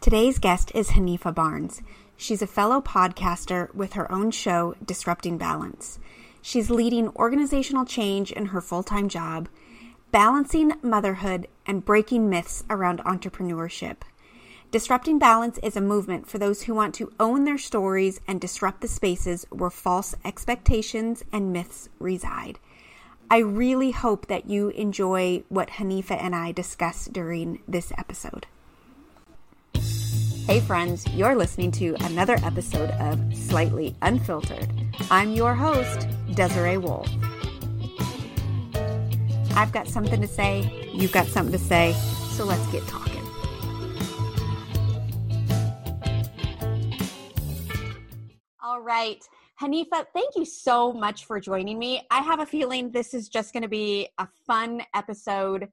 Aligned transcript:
Today's 0.00 0.38
guest 0.38 0.72
is 0.74 0.92
Hanifa 0.92 1.34
Barnes. 1.34 1.82
She's 2.16 2.40
a 2.40 2.46
fellow 2.46 2.80
podcaster 2.80 3.72
with 3.74 3.92
her 3.92 4.10
own 4.10 4.30
show, 4.30 4.74
Disrupting 4.82 5.36
Balance. 5.36 5.98
She's 6.40 6.70
leading 6.70 7.10
organizational 7.16 7.84
change 7.84 8.32
in 8.32 8.46
her 8.46 8.62
full 8.62 8.82
time 8.82 9.10
job, 9.10 9.50
balancing 10.10 10.72
motherhood, 10.80 11.48
and 11.66 11.84
breaking 11.84 12.30
myths 12.30 12.64
around 12.70 13.00
entrepreneurship. 13.00 13.96
Disrupting 14.70 15.18
Balance 15.18 15.58
is 15.58 15.76
a 15.76 15.82
movement 15.82 16.26
for 16.26 16.38
those 16.38 16.62
who 16.62 16.72
want 16.74 16.94
to 16.94 17.12
own 17.20 17.44
their 17.44 17.58
stories 17.58 18.22
and 18.26 18.40
disrupt 18.40 18.80
the 18.80 18.88
spaces 18.88 19.46
where 19.50 19.68
false 19.68 20.14
expectations 20.24 21.22
and 21.30 21.52
myths 21.52 21.90
reside. 21.98 22.58
I 23.30 23.40
really 23.40 23.90
hope 23.90 24.28
that 24.28 24.48
you 24.48 24.70
enjoy 24.70 25.42
what 25.50 25.72
Hanifa 25.72 26.16
and 26.18 26.34
I 26.34 26.52
discuss 26.52 27.04
during 27.04 27.60
this 27.68 27.92
episode. 27.98 28.46
Hey, 30.50 30.58
friends, 30.58 31.06
you're 31.14 31.36
listening 31.36 31.70
to 31.70 31.94
another 32.00 32.36
episode 32.42 32.90
of 32.98 33.20
Slightly 33.36 33.94
Unfiltered. 34.02 34.68
I'm 35.08 35.32
your 35.32 35.54
host, 35.54 36.08
Desiree 36.34 36.76
Wolf. 36.76 37.08
I've 39.54 39.70
got 39.70 39.86
something 39.86 40.20
to 40.20 40.26
say, 40.26 40.90
you've 40.92 41.12
got 41.12 41.28
something 41.28 41.52
to 41.52 41.64
say, 41.64 41.92
so 42.32 42.42
let's 42.42 42.66
get 42.72 42.84
talking. 42.88 43.22
All 48.60 48.80
right. 48.80 49.24
Hanifa, 49.62 50.06
thank 50.12 50.34
you 50.34 50.44
so 50.44 50.92
much 50.92 51.26
for 51.26 51.38
joining 51.38 51.78
me. 51.78 52.04
I 52.10 52.22
have 52.22 52.40
a 52.40 52.46
feeling 52.46 52.90
this 52.90 53.14
is 53.14 53.28
just 53.28 53.52
going 53.52 53.62
to 53.62 53.68
be 53.68 54.08
a 54.18 54.26
fun 54.48 54.82
episode. 54.94 55.68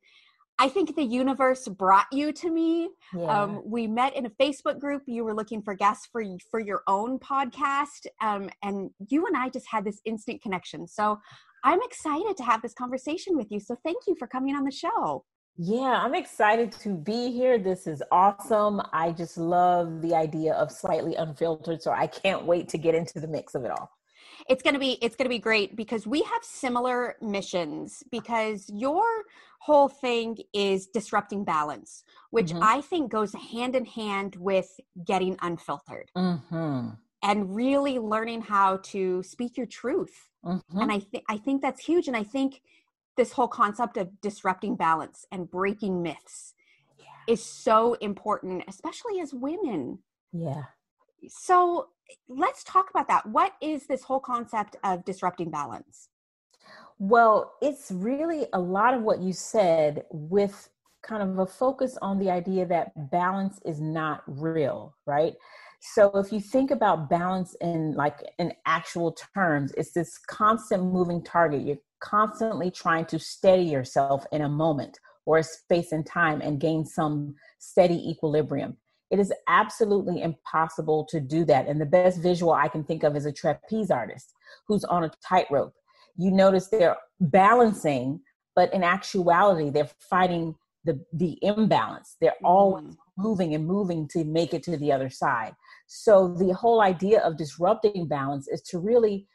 I 0.60 0.70
think 0.70 0.96
the 0.96 1.04
universe 1.04 1.68
brought 1.68 2.08
you 2.12 2.32
to 2.34 2.50
me. 2.50 2.90
Yeah. 3.16 3.26
Um, 3.26 3.62
we 3.64 3.86
met 3.86 4.16
in 4.16 4.26
a 4.26 4.30
Facebook 4.32 4.80
group. 4.80 5.04
You 5.06 5.24
were 5.24 5.34
looking 5.34 5.62
for 5.62 5.76
guests 5.76 6.08
for 6.12 6.24
for 6.50 6.60
your 6.60 6.82
own 6.88 7.20
podcast, 7.20 8.08
um, 8.22 8.50
and 8.64 8.90
you 9.10 9.26
and 9.28 9.38
I 9.38 9.50
just 9.50 9.68
had 9.70 9.86
this 9.86 10.02
instant 10.06 10.42
connection. 10.42 10.88
So 10.88 11.20
I'm 11.64 11.80
excited 11.84 12.38
to 12.38 12.44
have 12.44 12.62
this 12.62 12.74
conversation 12.74 13.38
with 13.38 13.48
you. 13.52 13.60
So 13.60 13.78
thank 13.84 13.98
you 14.08 14.16
for 14.18 14.28
coming 14.28 14.56
on 14.56 14.64
the 14.64 14.72
show. 14.72 15.26
Yeah, 15.60 16.02
I'm 16.04 16.14
excited 16.14 16.72
to 16.84 16.96
be 16.96 17.32
here. 17.32 17.58
This 17.58 17.88
is 17.88 18.04
awesome. 18.12 18.80
I 18.94 19.12
just 19.12 19.38
love 19.38 20.02
the 20.04 20.14
idea 20.14 20.54
of 20.54 20.72
slightly 20.72 21.16
unfiltered. 21.16 21.82
So 21.82 21.92
I 21.92 22.06
can't 22.08 22.46
wait 22.46 22.70
to 22.70 22.78
get 22.78 22.94
into 22.94 23.20
the 23.20 23.28
mix 23.28 23.56
of 23.56 23.66
it 23.66 23.72
all 23.72 23.97
it's 24.48 24.64
going 24.64 24.74
to 24.74 24.80
be 24.80 24.94
it's 25.02 25.16
going 25.16 25.26
to 25.26 25.30
be 25.30 25.40
great 25.40 25.76
because 25.76 26.08
we 26.08 26.22
have 26.22 26.44
similar 26.44 27.16
missions 27.22 28.04
because 28.12 28.70
your 28.74 29.06
whole 29.60 29.90
thing 29.90 30.38
is 30.54 30.88
disrupting 30.88 31.44
balance 31.44 32.04
which 32.32 32.48
mm-hmm. 32.48 32.64
i 32.64 32.82
think 32.82 33.12
goes 33.12 33.34
hand 33.34 33.76
in 33.76 33.86
hand 33.86 34.36
with 34.38 34.80
getting 35.06 35.38
unfiltered 35.42 36.10
mm-hmm. 36.16 36.90
and 37.24 37.56
really 37.56 38.00
learning 38.00 38.42
how 38.42 38.78
to 38.78 39.22
speak 39.24 39.58
your 39.58 39.66
truth 39.66 40.30
mm-hmm. 40.46 40.80
and 40.80 40.92
i 40.92 41.00
think 41.00 41.24
i 41.30 41.38
think 41.38 41.62
that's 41.62 41.84
huge 41.84 42.08
and 42.08 42.16
i 42.18 42.24
think 42.24 42.62
this 43.16 43.32
whole 43.32 43.48
concept 43.48 43.98
of 43.98 44.10
disrupting 44.22 44.76
balance 44.76 45.26
and 45.32 45.50
breaking 45.50 46.02
myths 46.04 46.54
yeah. 47.00 47.06
is 47.28 47.44
so 47.44 47.96
important 47.96 48.64
especially 48.68 49.20
as 49.20 49.34
women 49.34 50.00
yeah 50.32 50.64
so 51.28 51.88
let's 52.28 52.64
talk 52.64 52.90
about 52.90 53.08
that. 53.08 53.26
What 53.26 53.54
is 53.62 53.88
this 53.88 54.04
whole 54.04 54.20
concept 54.20 54.76
of 54.84 55.06
disrupting 55.06 55.50
balance? 55.50 56.10
Well, 57.00 57.54
it's 57.62 57.92
really 57.92 58.48
a 58.54 58.60
lot 58.60 58.94
of 58.94 59.04
what 59.04 59.20
you 59.20 59.34
said 59.34 60.04
with 60.12 60.70
kind 61.04 61.22
of 61.22 61.38
a 61.40 61.46
focus 61.46 61.98
on 62.02 62.20
the 62.20 62.30
idea 62.30 62.66
that 62.66 62.92
balance 63.12 63.60
is 63.66 63.80
not 63.80 64.24
real, 64.28 64.96
right? 65.06 65.36
So 65.80 66.12
if 66.16 66.32
you 66.32 66.40
think 66.40 66.72
about 66.72 67.10
balance 67.10 67.56
in 67.62 67.94
like 67.94 68.20
in 68.40 68.52
actual 68.66 69.16
terms, 69.34 69.72
it's 69.78 69.92
this 69.92 70.18
constant 70.18 70.84
moving 70.84 71.24
target. 71.24 71.62
You're 71.62 71.78
constantly 72.00 72.72
trying 72.72 73.06
to 73.06 73.20
steady 73.20 73.64
yourself 73.64 74.26
in 74.32 74.42
a 74.42 74.50
moment 74.50 75.00
or 75.26 75.38
a 75.38 75.44
space 75.44 75.92
and 75.92 76.06
time 76.06 76.42
and 76.42 76.60
gain 76.60 76.84
some 76.84 77.36
steady 77.60 78.10
equilibrium. 78.10 78.78
It 79.10 79.20
is 79.20 79.34
absolutely 79.48 80.22
impossible 80.22 81.06
to 81.10 81.20
do 81.20 81.46
that. 81.46 81.68
And 81.68 81.80
the 81.80 81.86
best 81.86 82.22
visual 82.22 82.54
I 82.54 82.68
can 82.68 82.84
think 82.84 83.04
of 83.04 83.16
is 83.16 83.26
a 83.26 83.32
trapeze 83.32 83.90
artist 83.90 84.34
who's 84.68 84.84
on 84.86 85.06
a 85.06 85.12
tightrope. 85.28 85.74
You 86.18 86.32
notice 86.32 86.68
they're 86.68 86.98
balancing, 87.20 88.20
but 88.56 88.74
in 88.74 88.84
actuality, 88.84 89.70
they're 89.70 89.90
fighting 90.10 90.56
the, 90.84 91.00
the 91.14 91.38
imbalance. 91.42 92.16
They're 92.20 92.36
always 92.44 92.86
mm. 92.86 92.98
moving 93.18 93.54
and 93.54 93.66
moving 93.66 94.08
to 94.10 94.24
make 94.24 94.54
it 94.54 94.64
to 94.64 94.78
the 94.78 94.92
other 94.92 95.10
side. 95.10 95.54
So 95.88 96.34
the 96.34 96.54
whole 96.54 96.82
idea 96.82 97.20
of 97.20 97.38
disrupting 97.38 98.08
balance 98.08 98.48
is 98.48 98.62
to 98.64 98.80
really, 98.80 99.28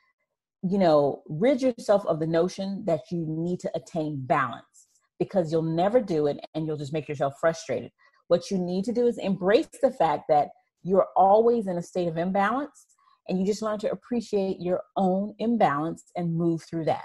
you 0.63 0.79
know, 0.79 1.23
rid 1.29 1.63
yourself 1.63 2.05
of 2.07 2.21
the 2.21 2.27
notion 2.27 2.85
that 2.87 3.03
you 3.11 3.25
need 3.29 3.61
to 3.61 3.71
attain 3.75 4.25
balance 4.27 4.89
because 5.19 5.53
you'll 5.53 5.63
never 5.63 6.01
do 6.01 6.27
it 6.27 6.39
and 6.55 6.67
you'll 6.67 6.77
just 6.77 6.93
make 6.93 7.09
yourself 7.09 7.35
frustrated. 7.41 7.93
What 8.33 8.51
you 8.51 8.57
need 8.57 8.87
to 8.87 8.95
do 8.95 9.07
is 9.07 9.19
embrace 9.19 9.69
the 9.83 9.93
fact 9.93 10.23
that 10.31 10.49
you're 10.83 11.09
always 11.19 11.67
in 11.67 11.77
a 11.77 11.83
state 11.83 12.09
of 12.09 12.17
imbalance 12.17 12.87
and 13.29 13.39
you 13.39 13.45
just 13.45 13.61
learn 13.61 13.79
to 13.81 13.91
appreciate 13.91 14.57
your 14.59 14.81
own 14.97 15.35
imbalance 15.39 16.05
and 16.17 16.35
move 16.35 16.63
through 16.63 16.87
that. 16.87 17.05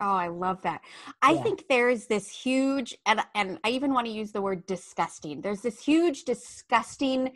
Oh, 0.00 0.14
I 0.14 0.28
love 0.28 0.62
that. 0.62 0.82
I 1.22 1.32
yeah. 1.32 1.42
think 1.42 1.64
there's 1.68 2.06
this 2.06 2.30
huge 2.30 2.96
and 3.04 3.20
and 3.34 3.58
I 3.64 3.70
even 3.70 3.92
want 3.92 4.06
to 4.06 4.12
use 4.12 4.30
the 4.30 4.40
word 4.40 4.64
disgusting. 4.66 5.40
There's 5.40 5.62
this 5.62 5.82
huge 5.84 6.22
disgusting 6.22 7.32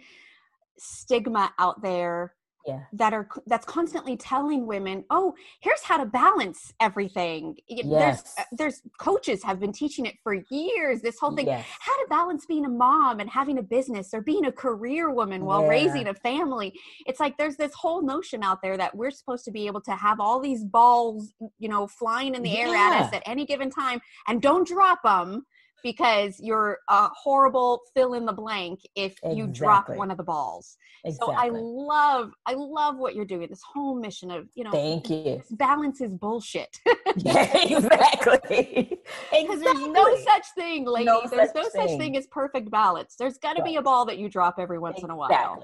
stigma 0.78 1.52
out 1.58 1.82
there 1.82 2.34
yeah. 2.66 2.80
that 2.92 3.12
are 3.12 3.28
that's 3.46 3.64
constantly 3.64 4.16
telling 4.16 4.66
women 4.66 5.04
oh 5.10 5.34
here's 5.60 5.82
how 5.82 5.96
to 5.96 6.06
balance 6.06 6.72
everything 6.80 7.56
yes. 7.68 7.86
there's 7.88 8.22
uh, 8.38 8.42
there's 8.52 8.82
coaches 8.98 9.42
have 9.42 9.58
been 9.58 9.72
teaching 9.72 10.06
it 10.06 10.14
for 10.22 10.34
years 10.50 11.00
this 11.00 11.18
whole 11.18 11.34
thing 11.34 11.46
yes. 11.46 11.66
how 11.80 11.92
to 12.02 12.06
balance 12.08 12.46
being 12.46 12.64
a 12.64 12.68
mom 12.68 13.20
and 13.20 13.28
having 13.28 13.58
a 13.58 13.62
business 13.62 14.10
or 14.12 14.20
being 14.20 14.46
a 14.46 14.52
career 14.52 15.10
woman 15.10 15.44
while 15.44 15.62
yeah. 15.62 15.68
raising 15.68 16.08
a 16.08 16.14
family 16.14 16.72
it's 17.06 17.20
like 17.20 17.36
there's 17.36 17.56
this 17.56 17.72
whole 17.74 18.02
notion 18.02 18.42
out 18.42 18.60
there 18.62 18.76
that 18.76 18.94
we're 18.94 19.10
supposed 19.10 19.44
to 19.44 19.50
be 19.50 19.66
able 19.66 19.80
to 19.80 19.92
have 19.92 20.20
all 20.20 20.40
these 20.40 20.64
balls 20.64 21.32
you 21.58 21.68
know 21.68 21.86
flying 21.86 22.34
in 22.34 22.42
the 22.42 22.56
air 22.56 22.68
yeah. 22.68 22.90
at 22.94 23.02
us 23.02 23.12
at 23.12 23.22
any 23.26 23.44
given 23.44 23.70
time 23.70 24.00
and 24.28 24.40
don't 24.40 24.66
drop 24.66 25.02
them 25.02 25.44
because 25.82 26.38
you're 26.40 26.78
a 26.88 27.08
horrible 27.08 27.80
fill 27.94 28.14
in 28.14 28.26
the 28.26 28.32
blank 28.32 28.80
if 28.94 29.12
exactly. 29.12 29.36
you 29.36 29.46
drop 29.46 29.88
one 29.88 30.10
of 30.10 30.16
the 30.16 30.22
balls. 30.22 30.76
Exactly. 31.04 31.34
So 31.34 31.40
I 31.40 31.48
love, 31.50 32.32
I 32.46 32.54
love 32.54 32.96
what 32.96 33.14
you're 33.14 33.24
doing. 33.24 33.48
This 33.48 33.62
whole 33.62 33.94
mission 33.94 34.30
of, 34.30 34.48
you 34.54 34.64
know, 34.64 34.70
thank 34.70 35.10
you. 35.10 35.42
Balance 35.50 36.00
is 36.00 36.14
bullshit. 36.14 36.78
yeah, 37.16 37.56
exactly. 37.62 39.00
Because 39.30 39.58
exactly. 39.58 39.62
there's 39.62 39.86
no 39.88 40.16
such 40.18 40.44
thing, 40.56 40.86
ladies. 40.86 41.06
No 41.06 41.22
there's 41.28 41.48
such 41.48 41.54
no 41.56 41.68
thing. 41.68 41.88
such 41.88 41.98
thing 41.98 42.16
as 42.16 42.26
perfect 42.28 42.70
balance. 42.70 43.16
There's 43.18 43.38
got 43.38 43.56
to 43.56 43.62
be 43.62 43.76
a 43.76 43.82
ball 43.82 44.04
that 44.06 44.18
you 44.18 44.28
drop 44.28 44.56
every 44.58 44.78
once 44.78 45.02
in 45.02 45.10
a 45.10 45.16
while. 45.16 45.62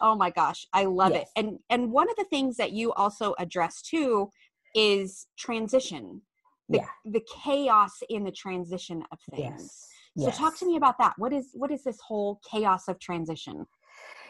Oh 0.00 0.14
my 0.14 0.30
gosh, 0.30 0.66
I 0.72 0.86
love 0.86 1.12
yes. 1.12 1.28
it. 1.36 1.40
And 1.40 1.58
and 1.68 1.92
one 1.92 2.08
of 2.10 2.16
the 2.16 2.24
things 2.24 2.56
that 2.56 2.72
you 2.72 2.92
also 2.94 3.34
address 3.38 3.82
too 3.82 4.30
is 4.74 5.26
transition 5.36 6.22
the, 6.70 6.78
yeah. 6.78 6.86
the 7.04 7.22
chaos 7.42 7.98
in 8.08 8.24
the 8.24 8.30
transition 8.30 9.02
of 9.12 9.18
things. 9.34 9.62
Yes. 9.62 9.88
So 10.18 10.26
yes. 10.26 10.38
talk 10.38 10.58
to 10.58 10.66
me 10.66 10.76
about 10.76 10.98
that. 10.98 11.14
What 11.18 11.32
is 11.32 11.50
what 11.52 11.70
is 11.70 11.84
this 11.84 11.98
whole 12.00 12.40
chaos 12.48 12.88
of 12.88 12.98
transition? 12.98 13.66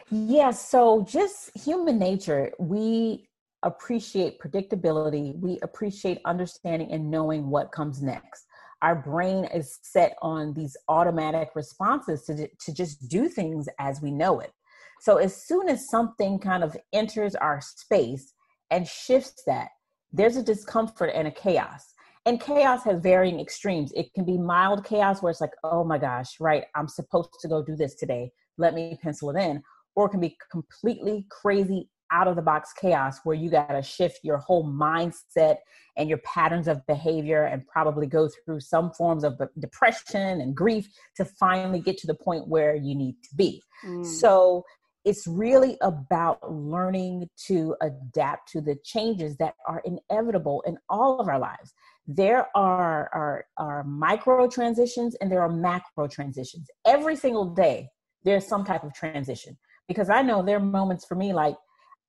Yes, 0.09 0.29
yeah, 0.29 0.51
so 0.51 1.05
just 1.07 1.55
human 1.57 1.97
nature, 1.97 2.51
we 2.59 3.29
appreciate 3.63 4.39
predictability, 4.39 5.39
we 5.39 5.59
appreciate 5.61 6.19
understanding 6.25 6.91
and 6.91 7.09
knowing 7.09 7.49
what 7.49 7.71
comes 7.71 8.01
next. 8.01 8.45
Our 8.81 8.95
brain 8.95 9.45
is 9.45 9.79
set 9.83 10.17
on 10.21 10.53
these 10.53 10.75
automatic 10.89 11.49
responses 11.55 12.23
to, 12.23 12.47
to 12.47 12.73
just 12.73 13.09
do 13.09 13.29
things 13.29 13.67
as 13.79 14.01
we 14.01 14.11
know 14.11 14.39
it. 14.39 14.51
So 14.99 15.17
as 15.17 15.45
soon 15.45 15.69
as 15.69 15.89
something 15.89 16.39
kind 16.39 16.63
of 16.63 16.75
enters 16.91 17.35
our 17.35 17.61
space 17.61 18.33
and 18.71 18.87
shifts 18.87 19.43
that, 19.45 19.69
there's 20.11 20.35
a 20.35 20.43
discomfort 20.43 21.11
and 21.13 21.27
a 21.27 21.31
chaos 21.31 21.90
and 22.25 22.39
chaos 22.39 22.83
has 22.83 23.01
varying 23.01 23.39
extremes 23.39 23.91
it 23.93 24.13
can 24.13 24.25
be 24.25 24.37
mild 24.37 24.83
chaos 24.85 25.21
where 25.21 25.31
it's 25.31 25.41
like 25.41 25.53
oh 25.63 25.83
my 25.83 25.97
gosh 25.97 26.39
right 26.39 26.65
i'm 26.75 26.87
supposed 26.87 27.29
to 27.39 27.47
go 27.47 27.63
do 27.63 27.75
this 27.75 27.95
today 27.95 28.31
let 28.57 28.73
me 28.73 28.97
pencil 29.01 29.29
it 29.29 29.41
in 29.41 29.61
or 29.95 30.05
it 30.05 30.09
can 30.09 30.19
be 30.19 30.37
completely 30.51 31.25
crazy 31.29 31.89
out 32.11 32.27
of 32.27 32.35
the 32.35 32.41
box 32.41 32.73
chaos 32.73 33.19
where 33.23 33.35
you 33.35 33.49
got 33.49 33.67
to 33.69 33.81
shift 33.81 34.19
your 34.23 34.37
whole 34.37 34.65
mindset 34.65 35.57
and 35.97 36.09
your 36.09 36.17
patterns 36.19 36.67
of 36.67 36.85
behavior 36.85 37.45
and 37.45 37.65
probably 37.67 38.05
go 38.05 38.29
through 38.45 38.59
some 38.59 38.91
forms 38.91 39.23
of 39.23 39.39
depression 39.59 40.41
and 40.41 40.55
grief 40.55 40.89
to 41.15 41.25
finally 41.25 41.79
get 41.79 41.97
to 41.97 42.07
the 42.07 42.13
point 42.13 42.47
where 42.47 42.75
you 42.75 42.95
need 42.95 43.15
to 43.23 43.35
be. 43.35 43.61
Mm. 43.85 44.05
So 44.05 44.63
it's 45.03 45.25
really 45.25 45.77
about 45.81 46.51
learning 46.51 47.27
to 47.47 47.75
adapt 47.81 48.51
to 48.51 48.61
the 48.61 48.75
changes 48.83 49.35
that 49.37 49.55
are 49.67 49.81
inevitable 49.85 50.63
in 50.67 50.77
all 50.89 51.19
of 51.19 51.27
our 51.27 51.39
lives 51.39 51.73
there 52.07 52.47
are, 52.55 53.09
are, 53.13 53.45
are 53.57 53.83
micro 53.83 54.47
transitions 54.47 55.15
and 55.21 55.31
there 55.31 55.41
are 55.41 55.49
macro 55.49 56.07
transitions. 56.07 56.67
Every 56.85 57.15
single 57.15 57.45
day, 57.45 57.89
there's 58.23 58.47
some 58.47 58.63
type 58.63 58.83
of 58.83 58.93
transition 58.93 59.57
because 59.87 60.09
I 60.09 60.21
know 60.21 60.41
there 60.43 60.57
are 60.57 60.59
moments 60.59 61.05
for 61.05 61.15
me 61.15 61.33
like 61.33 61.55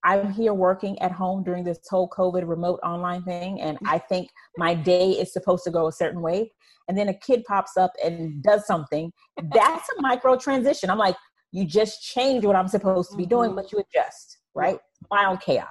I'm 0.04 0.32
here 0.32 0.54
working 0.54 1.00
at 1.00 1.12
home 1.12 1.44
during 1.44 1.64
this 1.64 1.78
whole 1.88 2.08
COVID 2.08 2.48
remote 2.48 2.80
online 2.82 3.22
thing, 3.22 3.60
and 3.60 3.78
I 3.86 3.98
think 3.98 4.30
my 4.56 4.74
day 4.74 5.10
is 5.10 5.32
supposed 5.32 5.62
to 5.64 5.70
go 5.70 5.86
a 5.86 5.92
certain 5.92 6.20
way. 6.20 6.52
And 6.88 6.98
then 6.98 7.08
a 7.08 7.14
kid 7.14 7.44
pops 7.44 7.76
up 7.76 7.92
and 8.04 8.42
does 8.42 8.66
something. 8.66 9.12
That's 9.54 9.88
a 9.96 10.02
micro 10.02 10.36
transition. 10.36 10.90
I'm 10.90 10.98
like, 10.98 11.14
you 11.52 11.64
just 11.64 12.02
change 12.02 12.44
what 12.44 12.56
I'm 12.56 12.66
supposed 12.66 13.10
to 13.12 13.16
be 13.16 13.26
doing, 13.26 13.50
mm-hmm. 13.50 13.56
but 13.56 13.70
you 13.70 13.78
adjust, 13.78 14.38
right? 14.54 14.78
Mild 15.10 15.40
chaos. 15.40 15.68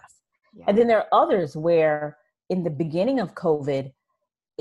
Yeah. 0.54 0.66
And 0.68 0.78
then 0.78 0.88
there 0.88 1.00
are 1.00 1.24
others 1.24 1.58
where 1.58 2.18
in 2.50 2.64
the 2.64 2.70
beginning 2.70 3.20
of 3.20 3.36
COVID, 3.36 3.92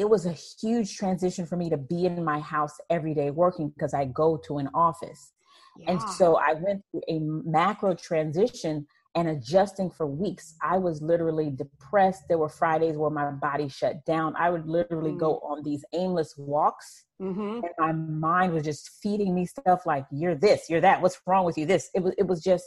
it 0.01 0.09
was 0.09 0.25
a 0.25 0.33
huge 0.33 0.97
transition 0.97 1.45
for 1.45 1.59
me 1.59 1.69
to 1.69 1.77
be 1.77 2.07
in 2.07 2.25
my 2.25 2.41
house 2.41 2.79
every 2.89 3.13
day 3.13 3.31
working 3.31 3.69
because 3.69 3.93
I 3.93 4.07
go 4.07 4.39
to 4.47 4.57
an 4.57 4.71
office. 4.73 5.33
Yeah. 5.79 5.91
And 5.91 6.03
so 6.03 6.37
I 6.37 6.55
went 6.55 6.83
through 6.91 7.03
a 7.07 7.19
macro 7.19 7.95
transition 7.95 8.87
and 9.15 9.29
adjusting 9.29 9.91
for 9.91 10.07
weeks. 10.07 10.55
I 10.63 10.79
was 10.79 11.03
literally 11.03 11.51
depressed. 11.51 12.23
There 12.29 12.39
were 12.39 12.49
Fridays 12.49 12.97
where 12.97 13.11
my 13.11 13.31
body 13.31 13.69
shut 13.69 14.03
down. 14.07 14.35
I 14.39 14.49
would 14.49 14.67
literally 14.67 15.13
mm. 15.13 15.19
go 15.19 15.39
on 15.41 15.63
these 15.63 15.85
aimless 15.93 16.35
walks, 16.39 17.05
mm-hmm. 17.21 17.61
and 17.63 17.73
my 17.79 17.93
mind 17.93 18.55
was 18.55 18.65
just 18.65 18.89
feeding 19.03 19.35
me 19.35 19.45
stuff 19.45 19.85
like 19.85 20.07
"You're 20.11 20.35
this, 20.35 20.71
you're 20.71 20.81
that. 20.81 21.03
What's 21.03 21.21
wrong 21.27 21.45
with 21.45 21.59
you?" 21.59 21.67
This. 21.67 21.91
It 21.95 22.03
was. 22.03 22.15
It 22.17 22.27
was 22.27 22.43
just 22.43 22.65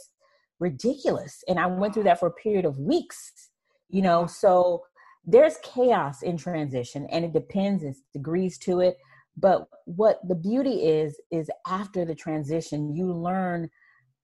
ridiculous, 0.60 1.42
and 1.48 1.58
I 1.58 1.66
went 1.66 1.94
through 1.94 2.04
that 2.04 2.20
for 2.20 2.26
a 2.26 2.32
period 2.32 2.64
of 2.64 2.78
weeks. 2.78 3.50
You 3.88 4.02
know, 4.02 4.26
so 4.26 4.82
there's 5.26 5.56
chaos 5.62 6.22
in 6.22 6.36
transition, 6.36 7.06
and 7.10 7.24
it 7.24 7.32
depends. 7.32 7.82
It's 7.82 8.02
degrees 8.12 8.58
to 8.58 8.80
it. 8.80 8.98
But 9.36 9.66
what 9.86 10.20
the 10.28 10.34
beauty 10.34 10.84
is 10.84 11.20
is 11.30 11.50
after 11.66 12.04
the 12.04 12.14
transition, 12.14 12.94
you 12.94 13.12
learn 13.12 13.70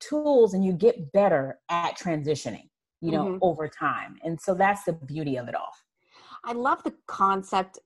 tools 0.00 0.54
and 0.54 0.64
you 0.64 0.72
get 0.72 1.12
better 1.12 1.58
at 1.68 1.98
transitioning 1.98 2.68
you 3.00 3.12
know 3.12 3.26
mm-hmm. 3.26 3.38
over 3.42 3.68
time 3.68 4.16
and 4.24 4.40
so 4.40 4.54
that's 4.54 4.84
the 4.84 4.92
beauty 4.92 5.36
of 5.36 5.48
it 5.48 5.54
all 5.54 5.72
i 6.44 6.52
love 6.52 6.82
the 6.84 6.94
concept 7.06 7.78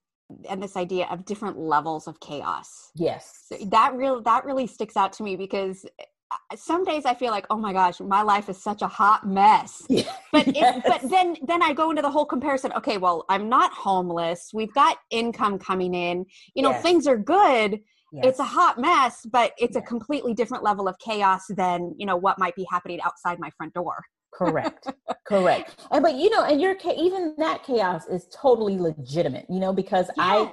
and 0.49 0.63
this 0.63 0.77
idea 0.77 1.07
of 1.11 1.25
different 1.25 1.59
levels 1.59 2.07
of 2.07 2.19
chaos 2.21 2.91
yes 2.95 3.53
that 3.67 3.95
real 3.95 4.21
that 4.23 4.45
really 4.45 4.67
sticks 4.67 4.97
out 4.97 5.13
to 5.13 5.23
me 5.23 5.37
because 5.37 5.85
some 6.57 6.85
days 6.85 7.05
I 7.05 7.15
feel 7.15 7.31
like, 7.31 7.47
oh 7.51 7.57
my 7.57 7.73
gosh, 7.73 8.01
my 8.01 8.23
life 8.23 8.49
is 8.49 8.61
such 8.61 8.83
a 8.83 8.89
hot 8.89 9.27
mess. 9.27 9.87
Yeah. 9.95 10.13
But 10.33 10.49
it, 10.49 10.83
but 10.87 11.09
then 11.09 11.37
then 11.47 11.63
I 11.63 11.73
go 11.73 11.91
into 11.91 12.03
the 12.03 12.11
whole 12.11 12.25
comparison. 12.25 12.73
Okay, 12.73 12.97
well, 12.97 13.25
I'm 13.29 13.49
not 13.49 13.73
homeless. 13.73 14.51
We've 14.53 14.73
got 14.75 14.99
income 15.11 15.59
coming 15.59 15.95
in. 15.95 16.27
You 16.55 16.63
know, 16.63 16.71
yes. 16.71 16.83
things 16.83 17.07
are 17.07 17.17
good. 17.17 17.81
Yes. 18.13 18.25
It's 18.27 18.39
a 18.41 18.45
hot 18.45 18.81
mess, 18.81 19.27
but 19.31 19.53
it's 19.59 19.75
yes. 19.75 19.85
a 19.85 19.87
completely 19.87 20.35
different 20.35 20.65
level 20.65 20.89
of 20.89 20.99
chaos 20.99 21.43
than, 21.49 21.95
you 21.99 22.07
know, 22.07 22.17
what 22.17 22.39
might 22.39 22.55
be 22.57 22.67
happening 22.71 23.01
outside 23.03 23.39
my 23.39 23.51
front 23.57 23.75
door. 23.75 24.05
correct 24.37 24.89
correct 25.27 25.77
and 25.93 26.03
but 26.03 26.15
you 26.15 26.29
know 26.31 26.43
and 26.43 26.61
your 26.61 26.75
even 26.97 27.35
that 27.39 27.63
chaos 27.63 28.07
is 28.09 28.27
totally 28.33 28.77
legitimate 28.77 29.47
you 29.49 29.61
know 29.61 29.73
because 29.73 30.07
yes. 30.17 30.17
i 30.19 30.53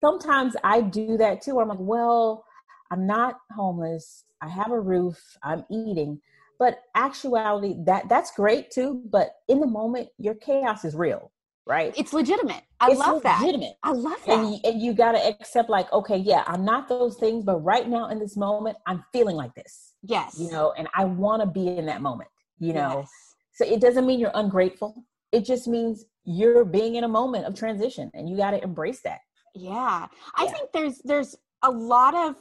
sometimes 0.00 0.56
i 0.64 0.80
do 0.80 1.16
that 1.18 1.42
too 1.42 1.60
i'm 1.60 1.68
like 1.68 1.78
well 1.78 2.42
i'm 2.90 3.06
not 3.06 3.36
homeless 3.54 4.24
i 4.42 4.48
have 4.48 4.70
a 4.70 4.80
roof 4.80 5.18
i'm 5.42 5.64
eating 5.70 6.20
but 6.58 6.80
actuality 6.94 7.76
that 7.84 8.08
that's 8.08 8.30
great 8.32 8.70
too 8.70 9.02
but 9.10 9.30
in 9.48 9.60
the 9.60 9.66
moment 9.66 10.08
your 10.18 10.34
chaos 10.34 10.84
is 10.84 10.94
real 10.94 11.30
right? 11.68 11.94
It's 11.96 12.12
legitimate. 12.12 12.62
I 12.80 12.94
love 12.94 13.22
that. 13.22 13.34
it's 13.34 13.42
love 13.42 13.42
legitimate. 13.42 13.76
that. 13.84 13.88
I 13.88 13.92
love 13.92 14.18
that. 14.26 14.38
And 14.38 14.54
you, 14.54 14.60
and 14.64 14.82
you 14.82 14.94
got 14.94 15.12
to 15.12 15.18
accept, 15.18 15.68
like, 15.68 15.92
okay, 15.92 16.16
yeah, 16.16 16.42
I'm 16.46 16.64
not 16.64 16.88
those 16.88 17.16
things, 17.18 17.44
but 17.44 17.62
right 17.62 17.86
now 17.86 18.08
in 18.08 18.18
this 18.18 18.36
moment, 18.36 18.78
I'm 18.86 19.04
feeling 19.12 19.36
like 19.36 19.54
this. 19.54 19.94
Yes. 20.02 20.36
You 20.40 20.50
know, 20.50 20.72
and 20.76 20.88
I 20.94 21.04
want 21.04 21.42
to 21.42 21.46
be 21.46 21.68
in 21.68 21.86
that 21.86 22.00
moment, 22.00 22.30
you 22.58 22.72
know? 22.72 23.00
Yes. 23.00 23.10
So 23.52 23.64
it 23.66 23.80
doesn't 23.80 24.06
mean 24.06 24.18
you're 24.18 24.32
ungrateful. 24.34 25.04
It 25.30 25.44
just 25.44 25.68
means 25.68 26.06
you're 26.24 26.64
being 26.64 26.94
in 26.94 27.04
a 27.04 27.08
moment 27.08 27.44
of 27.44 27.54
transition 27.54 28.10
and 28.14 28.28
you 28.28 28.36
got 28.36 28.52
to 28.52 28.62
embrace 28.62 29.00
that. 29.02 29.20
Yeah. 29.54 30.06
I 30.36 30.44
yeah. 30.44 30.50
think 30.50 30.70
there's, 30.72 30.98
there's 31.04 31.36
a 31.62 31.70
lot 31.70 32.14
of, 32.14 32.36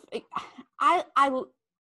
I, 0.79 1.03
I, 1.17 1.41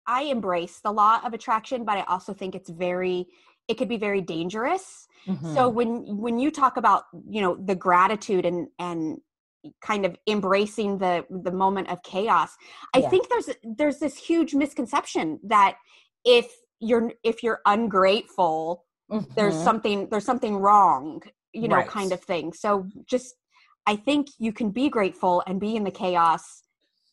I 0.06 0.24
embrace 0.24 0.80
the 0.82 0.92
law 0.92 1.20
of 1.24 1.34
attraction, 1.34 1.84
but 1.84 1.98
I 1.98 2.02
also 2.02 2.32
think 2.34 2.54
it's 2.54 2.70
very, 2.70 3.26
it 3.68 3.74
could 3.74 3.88
be 3.88 3.96
very 3.96 4.20
dangerous 4.20 5.06
mm-hmm. 5.26 5.54
so 5.54 5.68
when 5.68 6.16
when 6.16 6.38
you 6.38 6.50
talk 6.50 6.76
about 6.76 7.04
you 7.28 7.40
know 7.40 7.56
the 7.56 7.74
gratitude 7.74 8.44
and 8.44 8.68
and 8.78 9.18
kind 9.82 10.06
of 10.06 10.16
embracing 10.26 10.98
the 10.98 11.24
the 11.30 11.52
moment 11.52 11.88
of 11.88 12.02
chaos 12.02 12.56
i 12.94 12.98
yeah. 12.98 13.08
think 13.08 13.28
there's 13.28 13.50
there's 13.62 13.98
this 13.98 14.16
huge 14.16 14.54
misconception 14.54 15.38
that 15.42 15.76
if 16.24 16.50
you're 16.80 17.12
if 17.22 17.42
you're 17.42 17.60
ungrateful 17.66 18.84
mm-hmm. 19.10 19.30
there's 19.34 19.54
something 19.54 20.08
there's 20.10 20.24
something 20.24 20.56
wrong 20.56 21.20
you 21.52 21.68
know 21.68 21.76
right. 21.76 21.88
kind 21.88 22.12
of 22.12 22.20
thing 22.20 22.52
so 22.52 22.86
just 23.06 23.34
i 23.86 23.94
think 23.94 24.28
you 24.38 24.52
can 24.52 24.70
be 24.70 24.88
grateful 24.88 25.42
and 25.46 25.60
be 25.60 25.76
in 25.76 25.84
the 25.84 25.90
chaos 25.90 26.62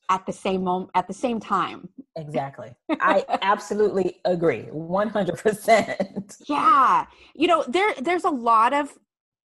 at 0.10 0.26
the 0.26 0.34
same 0.34 0.64
moment 0.64 0.90
at 0.96 1.08
the 1.08 1.14
same 1.14 1.40
time 1.40 1.88
exactly 2.16 2.74
i 3.02 3.24
absolutely 3.42 4.20
agree 4.26 4.64
100% 4.74 6.44
yeah 6.48 7.06
you 7.36 7.48
know 7.48 7.64
there 7.68 7.94
there's 8.02 8.24
a 8.24 8.30
lot 8.30 8.74
of 8.74 8.98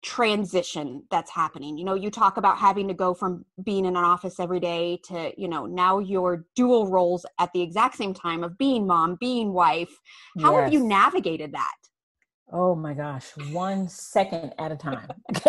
transition 0.02 1.04
that's 1.10 1.30
happening 1.30 1.78
you 1.78 1.84
know 1.84 1.94
you 1.94 2.10
talk 2.10 2.36
about 2.36 2.58
having 2.58 2.88
to 2.88 2.94
go 2.94 3.14
from 3.14 3.44
being 3.62 3.84
in 3.84 3.96
an 3.96 4.04
office 4.04 4.40
every 4.40 4.58
day 4.58 4.98
to 5.04 5.32
you 5.36 5.46
know 5.46 5.64
now 5.64 6.00
your 6.00 6.44
dual 6.56 6.88
roles 6.88 7.24
at 7.38 7.52
the 7.52 7.62
exact 7.62 7.96
same 7.96 8.12
time 8.12 8.42
of 8.42 8.58
being 8.58 8.84
mom 8.84 9.16
being 9.20 9.52
wife 9.52 10.00
how 10.40 10.52
yes. 10.54 10.64
have 10.64 10.72
you 10.72 10.84
navigated 10.84 11.52
that 11.52 11.72
Oh 12.54 12.74
my 12.74 12.92
gosh, 12.92 13.30
one 13.50 13.88
second 13.88 14.52
at 14.58 14.70
a 14.70 14.76
time. 14.76 15.08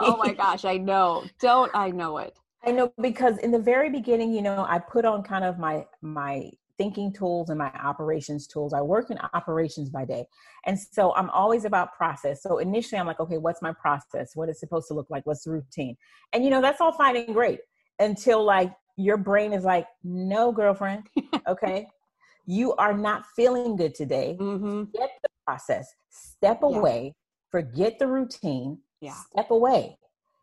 oh 0.00 0.16
my 0.16 0.32
gosh, 0.32 0.64
I 0.64 0.76
know. 0.76 1.24
Don't 1.40 1.72
I 1.74 1.90
know 1.90 2.18
it? 2.18 2.38
I 2.64 2.72
know 2.72 2.92
because 3.00 3.38
in 3.38 3.50
the 3.50 3.58
very 3.58 3.90
beginning, 3.90 4.32
you 4.32 4.42
know, 4.42 4.66
I 4.68 4.78
put 4.78 5.04
on 5.04 5.22
kind 5.22 5.44
of 5.44 5.58
my 5.58 5.86
my 6.02 6.50
thinking 6.80 7.12
tools 7.12 7.50
and 7.50 7.58
my 7.58 7.70
operations 7.72 8.46
tools. 8.46 8.72
I 8.72 8.80
work 8.80 9.10
in 9.10 9.18
operations 9.34 9.90
by 9.90 10.06
day. 10.06 10.24
And 10.64 10.78
so 10.78 11.14
I'm 11.14 11.28
always 11.28 11.66
about 11.66 11.94
process. 11.94 12.42
So 12.42 12.56
initially 12.56 12.98
I'm 12.98 13.06
like, 13.06 13.20
okay, 13.20 13.36
what's 13.36 13.60
my 13.60 13.74
process? 13.74 14.30
What 14.34 14.48
is 14.48 14.58
supposed 14.58 14.88
to 14.88 14.94
look 14.94 15.10
like? 15.10 15.26
What's 15.26 15.44
the 15.44 15.50
routine? 15.50 15.94
And 16.32 16.42
you 16.42 16.48
know, 16.48 16.62
that's 16.62 16.80
all 16.80 16.92
fine 16.92 17.16
and 17.16 17.34
great 17.34 17.60
until 17.98 18.42
like 18.42 18.72
your 18.96 19.18
brain 19.18 19.52
is 19.52 19.64
like, 19.64 19.86
no, 20.04 20.52
girlfriend, 20.52 21.06
okay, 21.46 21.86
you 22.46 22.74
are 22.76 22.96
not 22.96 23.26
feeling 23.36 23.76
good 23.76 23.94
today. 23.94 24.38
Mm-hmm. 24.40 24.84
Get 24.98 25.10
the 25.22 25.28
process, 25.46 25.92
step 26.08 26.62
away, 26.62 27.04
yeah. 27.04 27.50
forget 27.50 27.98
the 27.98 28.06
routine, 28.06 28.78
yeah. 29.02 29.16
step 29.30 29.50
away 29.50 29.98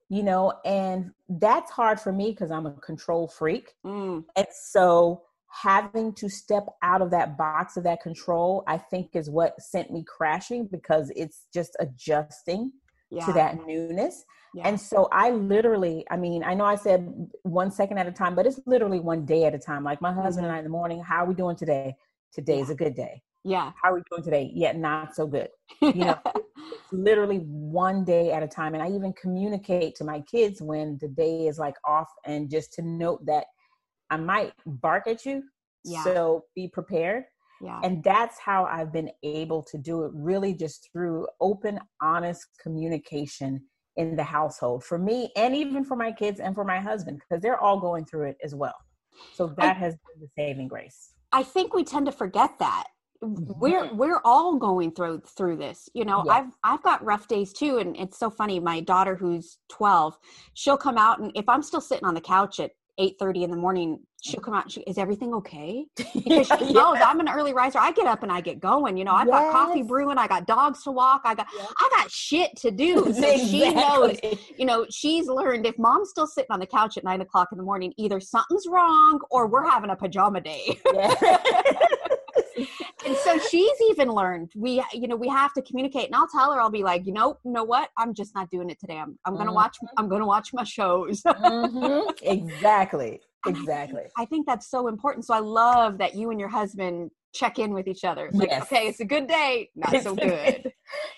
you 0.10 0.24
know, 0.24 0.54
and 0.66 1.12
that's 1.28 1.72
hard 1.72 2.00
for 2.00 2.12
me 2.12 2.32
because 2.32 2.52
I'm 2.52 2.66
a 2.66 2.74
control 2.74 3.28
freak. 3.28 3.74
Mm. 3.86 4.24
And 4.36 4.48
so 4.52 5.24
having 5.50 6.14
to 6.14 6.30
step 6.30 6.68
out 6.82 7.02
of 7.02 7.12
that 7.12 7.38
box 7.38 7.78
of 7.78 7.84
that 7.84 8.02
control, 8.02 8.64
I 8.68 8.78
think 8.78 9.16
is 9.16 9.30
what 9.30 9.62
sent 9.62 9.92
me 9.92 10.04
crashing 10.08 10.68
because 10.72 11.12
it's 11.16 11.48
just 11.54 11.76
adjusting 11.80 12.72
yeah. 13.10 13.26
to 13.26 13.34
that 13.34 13.66
newness. 13.66 14.24
Yeah. 14.54 14.68
And 14.68 14.80
so 14.80 15.10
I 15.12 15.32
literally, 15.32 16.06
I 16.10 16.18
mean, 16.18 16.44
I 16.44 16.54
know 16.54 16.66
I 16.66 16.76
said 16.76 17.30
one 17.44 17.72
second 17.72 17.98
at 17.98 18.08
a 18.08 18.12
time, 18.12 18.34
but 18.34 18.46
it's 18.46 18.60
literally 18.66 19.00
one 19.00 19.26
day 19.26 19.46
at 19.46 19.54
a 19.54 19.60
time. 19.60 19.84
Like 19.84 20.02
my 20.02 20.14
husband 20.14 20.46
mm-hmm. 20.46 20.46
and 20.46 20.56
I 20.56 20.58
in 20.60 20.64
the 20.64 20.70
morning, 20.70 21.02
how 21.04 21.24
are 21.24 21.28
we 21.28 21.36
doing 21.36 21.56
today? 21.56 21.96
Today 22.34 22.60
is 22.60 22.70
a 22.70 22.76
good 22.76 22.96
day. 22.96 23.22
Yeah. 23.48 23.72
How 23.82 23.92
are 23.92 23.96
we 23.96 24.01
doing 24.12 24.24
today? 24.24 24.51
Yet 24.54 24.75
yeah, 24.75 24.80
not 24.82 25.16
so 25.16 25.25
good. 25.25 25.48
You 25.82 25.94
know, 25.94 26.20
literally 26.92 27.38
one 27.38 28.04
day 28.04 28.32
at 28.32 28.44
a 28.44 28.48
time. 28.48 28.74
And 28.74 28.84
I 28.84 28.89
even 28.89 29.13
communicate 29.13 29.96
to 29.96 30.04
my 30.04 30.20
kids 30.22 30.62
when 30.62 30.98
the 31.00 31.08
day 31.08 31.48
is 31.48 31.58
like 31.58 31.75
off 31.86 32.10
and 32.25 32.50
just 32.50 32.74
to 32.74 32.82
note 32.82 33.25
that 33.25 33.46
I 34.10 34.18
might 34.18 34.51
bark 34.66 35.08
at 35.08 35.25
you. 35.25 35.44
Yeah. 35.86 36.04
So 36.04 36.44
be 36.56 36.68
prepared. 36.68 37.24
Yeah. 37.62 37.80
And 37.84 38.04
that's 38.04 38.38
how 38.38 38.66
I've 38.66 38.92
been 38.92 39.10
able 39.24 39.63
to 39.63 39.77
do 39.77 40.04
it 40.04 40.12
really 40.13 40.54
just 40.54 40.89
through 40.92 41.27
open, 41.39 41.80
honest 42.01 42.46
communication 42.62 43.62
in 43.96 44.16
the 44.16 44.24
household 44.24 44.84
for 44.84 45.00
me 45.00 45.32
and 45.36 45.56
even 45.56 45.84
for 45.84 45.96
my 45.96 46.12
kids 46.12 46.39
and 46.39 46.54
for 46.54 46.63
my 46.63 46.80
husband 46.80 47.20
because 47.20 47.42
they're 47.42 47.60
all 47.60 47.80
going 47.80 48.06
through 48.06 48.27
it 48.27 48.38
as 48.44 48.54
well. 48.54 48.75
So 49.34 49.48
that 49.58 49.77
I, 49.77 49.80
has 49.80 49.94
been 49.94 50.22
the 50.22 50.27
saving 50.38 50.68
grace. 50.68 51.13
I 51.32 51.44
think 51.44 51.74
we 51.74 51.84
tend 51.84 52.06
to 52.06 52.12
forget 52.12 52.60
that 52.60 52.84
we're 53.22 53.86
mm-hmm. 53.86 53.98
we're 53.98 54.22
all 54.24 54.56
going 54.56 54.92
through 54.92 55.22
through 55.36 55.56
this 55.56 55.90
you 55.94 56.06
know 56.06 56.28
i've 56.30 56.52
i've 56.64 56.84
got 56.84 57.04
rough 57.04 57.28
days 57.28 57.54
too 57.54 57.78
and 57.78 57.96
it's 57.98 58.18
so 58.18 58.30
funny 58.30 58.60
my 58.60 58.80
daughter 58.80 59.16
who's 59.16 59.58
12 59.70 60.18
she'll 60.54 60.78
come 60.78 60.98
out 60.98 61.20
and 61.20 61.32
if 61.36 61.48
i'm 61.50 61.64
still 61.64 61.82
sitting 61.82 62.06
on 62.06 62.14
the 62.14 62.22
couch 62.22 62.60
at 62.60 62.72
8.30 63.00 63.44
in 63.44 63.52
the 63.52 63.58
morning 63.58 64.00
she'll 64.24 64.42
come 64.42 64.56
out 64.56 64.72
she, 64.72 64.82
is 64.82 64.98
everything 64.98 65.34
okay? 65.36 65.86
Because 66.14 66.48
she 66.48 66.74
knows 66.74 66.98
i'm 67.06 67.20
an 67.20 67.30
early 67.30 67.54
riser. 67.54 67.78
I 67.80 67.92
get 67.92 68.08
up 68.08 68.24
and 68.24 68.32
i 68.32 68.42
get 68.42 68.60
going 68.60 68.98
you 68.98 69.04
know 69.06 69.14
i've 69.14 69.28
yes. 69.28 69.36
got 69.36 69.52
coffee 69.52 69.84
brewing 69.84 70.18
i 70.18 70.28
got 70.28 70.48
dogs 70.48 70.84
to 70.84 70.92
walk 70.92 71.22
i 71.24 71.36
got 71.36 71.48
i 71.52 71.90
got 71.96 72.10
shit 72.12 72.56
to 72.58 72.72
do. 72.72 72.96
So 73.18 73.32
exactly. 73.32 73.48
she 73.48 73.74
knows 73.74 74.18
you 74.58 74.66
know 74.66 74.86
she's 74.90 75.28
learned 75.28 75.66
if 75.66 75.78
mom's 75.78 76.10
still 76.10 76.28
sitting 76.28 76.52
on 76.52 76.60
the 76.60 76.66
couch 76.66 76.98
at 76.98 77.04
9 77.04 77.22
o'clock 77.22 77.50
in 77.52 77.58
the 77.58 77.64
morning 77.64 77.94
either 77.98 78.20
something's 78.20 78.66
wrong 78.68 79.20
or 79.30 79.48
we're 79.48 79.68
having 79.68 79.92
a 79.92 79.96
pajama 79.96 80.42
day 80.42 80.80
so 83.24 83.39
she's 83.50 83.77
even 83.89 84.10
learned 84.10 84.51
we 84.56 84.84
you 84.94 85.08
know 85.08 85.15
we 85.15 85.27
have 85.27 85.53
to 85.53 85.62
communicate 85.62 86.06
and 86.06 86.15
i'll 86.15 86.27
tell 86.27 86.51
her 86.53 86.60
i'll 86.60 86.70
be 86.70 86.84
like 86.84 87.06
you 87.06 87.13
know 87.13 87.38
you 87.44 87.51
know 87.51 87.63
what? 87.63 87.89
I'm 87.98 88.13
just 88.13 88.36
not 88.36 88.50
doing 88.50 88.70
it 88.70 88.79
today. 88.79 88.98
I'm, 88.98 89.17
I'm 89.25 89.34
gonna 89.36 89.50
mm-hmm. 89.50 89.56
watch 89.56 89.77
i'm 89.98 90.10
gonna 90.10 90.25
watch 90.25 90.50
my 90.53 90.63
shows. 90.63 91.22
Mm-hmm. 91.48 92.10
exactly. 92.24 93.22
Exactly 93.46 94.01
I 94.01 94.03
think, 94.03 94.12
I 94.17 94.25
think, 94.25 94.48
that's 94.48 94.70
so 94.70 94.88
important. 94.88 95.25
So 95.25 95.34
i 95.34 95.39
love 95.39 95.98
that 96.00 96.15
you 96.15 96.32
and 96.32 96.39
your 96.39 96.50
husband 96.50 97.12
check 97.34 97.60
in 97.60 97.74
with 97.74 97.88
each 97.88 98.03
other. 98.03 98.29
Like 98.34 98.50
yes. 98.50 98.63
okay 98.63 98.88
it's 98.88 99.00
a 99.00 99.06
good 99.06 99.27
day 99.27 99.70
not 99.75 100.01
so 100.01 100.15
good. 100.27 100.72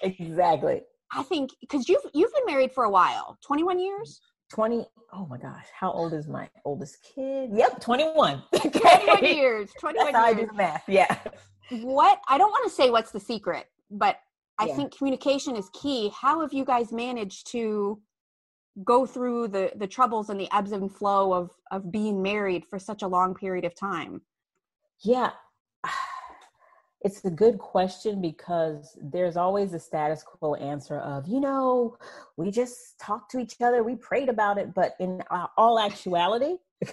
Exactly. 0.03 0.81
I 1.11 1.23
think 1.23 1.51
because 1.61 1.89
you've 1.89 2.03
you've 2.13 2.33
been 2.33 2.45
married 2.45 2.71
for 2.73 2.83
a 2.83 2.89
while 2.89 3.37
21 3.45 3.79
years 3.79 4.21
20 4.49 4.85
oh 5.13 5.25
my 5.27 5.37
gosh 5.37 5.67
how 5.77 5.91
old 5.91 6.13
is 6.13 6.27
my 6.27 6.49
oldest 6.65 6.97
kid? 7.03 7.51
Yep 7.53 7.81
21 7.81 8.43
21 8.55 9.23
years 9.23 9.69
21 9.79 10.13
That's 10.13 10.27
years. 10.27 10.37
i 10.37 10.39
do 10.39 10.47
the 10.47 10.53
math 10.53 10.83
yeah. 10.87 11.17
What 11.81 12.19
i 12.27 12.37
don't 12.37 12.49
want 12.49 12.69
to 12.69 12.75
say 12.75 12.89
what's 12.89 13.11
the 13.11 13.19
secret 13.19 13.65
but 13.91 14.17
i 14.57 14.65
yeah. 14.65 14.75
think 14.75 14.95
communication 14.97 15.55
is 15.55 15.69
key. 15.73 16.11
How 16.19 16.41
have 16.41 16.53
you 16.53 16.65
guys 16.65 16.91
managed 16.91 17.51
to 17.51 18.01
go 18.83 19.05
through 19.05 19.49
the 19.49 19.71
the 19.75 19.87
troubles 19.87 20.29
and 20.29 20.39
the 20.39 20.47
ebbs 20.53 20.71
and 20.71 20.91
flow 20.91 21.33
of 21.33 21.51
of 21.71 21.91
being 21.91 22.21
married 22.21 22.65
for 22.65 22.79
such 22.79 23.01
a 23.03 23.07
long 23.07 23.35
period 23.35 23.65
of 23.65 23.75
time? 23.75 24.21
Yeah 25.01 25.31
it's 27.01 27.23
a 27.23 27.29
good 27.29 27.57
question 27.57 28.21
because 28.21 28.97
there's 29.01 29.37
always 29.37 29.73
a 29.73 29.79
status 29.79 30.21
quo 30.23 30.55
answer 30.55 30.99
of, 30.99 31.27
you 31.27 31.39
know, 31.39 31.97
we 32.35 32.51
just 32.51 32.99
talked 32.99 33.31
to 33.31 33.39
each 33.39 33.55
other, 33.61 33.83
we 33.83 33.95
prayed 33.95 34.27
about 34.27 34.57
it, 34.57 34.73
but 34.73 34.95
in 34.99 35.23
all 35.57 35.79
actuality, 35.79 36.57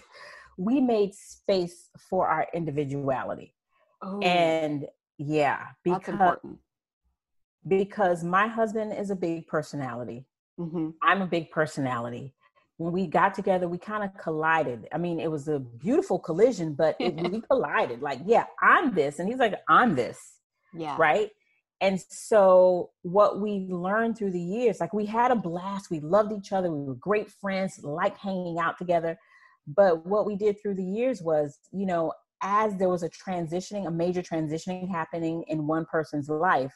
we 0.56 0.80
made 0.80 1.12
space 1.14 1.90
for 1.98 2.28
our 2.28 2.46
individuality. 2.54 3.52
Oh, 4.00 4.20
and 4.20 4.86
yeah, 5.18 5.66
because 5.82 6.38
because 7.66 8.22
my 8.22 8.46
husband 8.46 8.92
is 8.92 9.10
a 9.10 9.16
big 9.16 9.48
personality. 9.48 10.24
Mm-hmm. 10.60 10.90
I'm 11.02 11.22
a 11.22 11.26
big 11.26 11.50
personality 11.50 12.32
when 12.78 12.92
we 12.92 13.06
got 13.06 13.34
together, 13.34 13.68
we 13.68 13.78
kind 13.78 14.04
of 14.04 14.10
collided. 14.22 14.86
I 14.92 14.98
mean, 14.98 15.18
it 15.18 15.30
was 15.30 15.48
a 15.48 15.58
beautiful 15.58 16.18
collision, 16.18 16.74
but 16.74 16.96
it, 17.00 17.14
we 17.14 17.40
collided. 17.50 18.02
Like, 18.02 18.20
yeah, 18.26 18.44
I'm 18.62 18.94
this, 18.94 19.18
and 19.18 19.28
he's 19.28 19.38
like, 19.38 19.54
I'm 19.68 19.94
this. 19.94 20.18
Yeah. 20.74 20.96
Right. 20.98 21.30
And 21.80 22.00
so, 22.08 22.90
what 23.02 23.40
we 23.40 23.66
learned 23.68 24.16
through 24.16 24.32
the 24.32 24.40
years, 24.40 24.80
like, 24.80 24.92
we 24.92 25.06
had 25.06 25.30
a 25.30 25.36
blast. 25.36 25.90
We 25.90 26.00
loved 26.00 26.32
each 26.32 26.52
other. 26.52 26.70
We 26.70 26.84
were 26.84 26.94
great 26.94 27.30
friends, 27.30 27.80
like 27.82 28.16
hanging 28.18 28.58
out 28.58 28.78
together. 28.78 29.18
But 29.66 30.06
what 30.06 30.26
we 30.26 30.36
did 30.36 30.60
through 30.60 30.74
the 30.74 30.84
years 30.84 31.20
was, 31.22 31.58
you 31.72 31.86
know, 31.86 32.12
as 32.42 32.76
there 32.76 32.88
was 32.88 33.02
a 33.02 33.10
transitioning, 33.10 33.86
a 33.86 33.90
major 33.90 34.22
transitioning 34.22 34.90
happening 34.90 35.44
in 35.48 35.66
one 35.66 35.86
person's 35.86 36.28
life, 36.28 36.72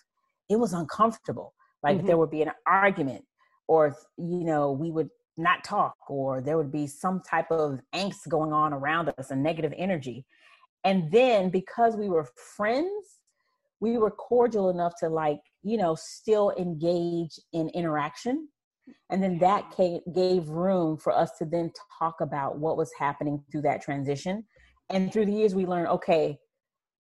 it 0.49 0.59
was 0.59 0.73
uncomfortable. 0.73 1.55
Like, 1.83 1.99
mm-hmm. 1.99 2.07
there 2.07 2.19
would 2.19 2.31
be 2.31 2.43
an 2.43 2.51
argument, 2.67 3.25
or, 3.69 3.97
you 4.19 4.45
know, 4.45 4.73
we 4.73 4.91
would 4.91 5.09
not 5.41 5.65
talk 5.65 5.97
or 6.09 6.41
there 6.41 6.57
would 6.57 6.73
be 6.73 6.87
some 6.87 7.21
type 7.29 7.51
of 7.51 7.81
angst 7.95 8.29
going 8.29 8.53
on 8.53 8.73
around 8.73 9.13
us 9.19 9.31
a 9.31 9.37
negative 9.37 9.73
energy. 9.77 10.25
And 10.85 11.11
then 11.11 11.51
because 11.51 11.97
we 11.97 12.09
were 12.09 12.29
friends 12.57 13.21
we 13.81 13.97
were 13.97 14.11
cordial 14.11 14.69
enough 14.71 14.93
to 15.01 15.09
like 15.09 15.41
you 15.63 15.77
know 15.77 15.95
still 15.95 16.53
engage 16.59 17.39
in 17.53 17.69
interaction. 17.71 18.49
And 19.09 19.23
then 19.23 19.33
mm-hmm. 19.33 19.41
that 19.41 19.77
came, 19.77 20.01
gave 20.15 20.49
room 20.49 20.97
for 20.97 21.13
us 21.13 21.33
to 21.39 21.45
then 21.45 21.73
talk 21.99 22.21
about 22.21 22.59
what 22.59 22.77
was 22.77 22.91
happening 22.99 23.43
through 23.51 23.63
that 23.63 23.83
transition. 23.83 24.45
And 24.91 25.13
through 25.13 25.27
the 25.27 25.33
years 25.33 25.55
we 25.55 25.67
learned 25.67 25.89
okay 25.89 26.39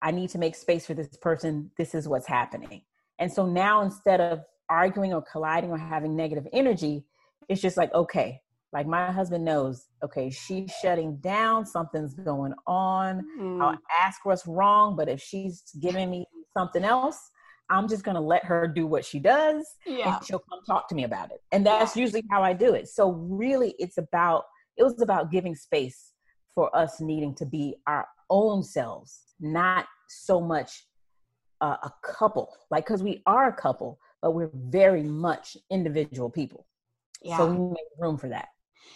i 0.03 0.11
need 0.11 0.29
to 0.29 0.37
make 0.37 0.55
space 0.55 0.85
for 0.85 0.93
this 0.93 1.15
person. 1.17 1.71
This 1.77 1.95
is 1.95 2.07
what's 2.07 2.27
happening. 2.27 2.83
And 3.19 3.31
so 3.31 3.45
now 3.45 3.81
instead 3.81 4.21
of 4.21 4.41
arguing 4.69 5.13
or 5.13 5.23
colliding 5.31 5.71
or 5.71 5.77
having 5.77 6.15
negative 6.15 6.45
energy 6.53 7.05
it's 7.49 7.61
just 7.61 7.77
like 7.77 7.93
okay 7.93 8.41
like 8.73 8.87
my 8.87 9.11
husband 9.11 9.43
knows 9.45 9.85
okay 10.03 10.29
she's 10.29 10.71
shutting 10.81 11.17
down 11.17 11.65
something's 11.65 12.13
going 12.13 12.53
on 12.65 13.23
mm. 13.39 13.61
i'll 13.61 13.77
ask 14.01 14.25
what's 14.25 14.45
wrong 14.45 14.95
but 14.95 15.07
if 15.07 15.21
she's 15.21 15.63
giving 15.81 16.09
me 16.09 16.25
something 16.55 16.83
else 16.83 17.31
i'm 17.69 17.87
just 17.87 18.03
going 18.03 18.15
to 18.15 18.21
let 18.21 18.43
her 18.43 18.67
do 18.67 18.85
what 18.85 19.05
she 19.05 19.19
does 19.19 19.65
yeah. 19.85 20.15
and 20.15 20.25
she'll 20.25 20.43
come 20.49 20.59
talk 20.65 20.87
to 20.87 20.95
me 20.95 21.03
about 21.03 21.31
it 21.31 21.41
and 21.51 21.65
that's 21.65 21.95
yeah. 21.95 22.01
usually 22.01 22.23
how 22.29 22.43
i 22.43 22.53
do 22.53 22.73
it 22.73 22.87
so 22.87 23.11
really 23.11 23.73
it's 23.79 23.97
about 23.97 24.43
it 24.77 24.83
was 24.83 25.01
about 25.01 25.31
giving 25.31 25.55
space 25.55 26.11
for 26.53 26.75
us 26.75 26.99
needing 26.99 27.33
to 27.33 27.45
be 27.45 27.75
our 27.87 28.07
own 28.29 28.63
selves 28.63 29.21
not 29.39 29.85
so 30.09 30.41
much 30.41 30.85
uh, 31.61 31.77
a 31.83 31.91
couple 32.03 32.53
like 32.69 32.85
because 32.85 33.01
we 33.01 33.21
are 33.25 33.47
a 33.47 33.53
couple 33.53 33.99
but 34.21 34.31
we're 34.31 34.51
very 34.53 35.03
much 35.03 35.57
individual 35.71 36.29
people 36.29 36.65
yeah. 37.21 37.37
So 37.37 37.47
we 37.47 37.57
make 37.57 37.85
room 37.99 38.17
for 38.17 38.29
that. 38.29 38.49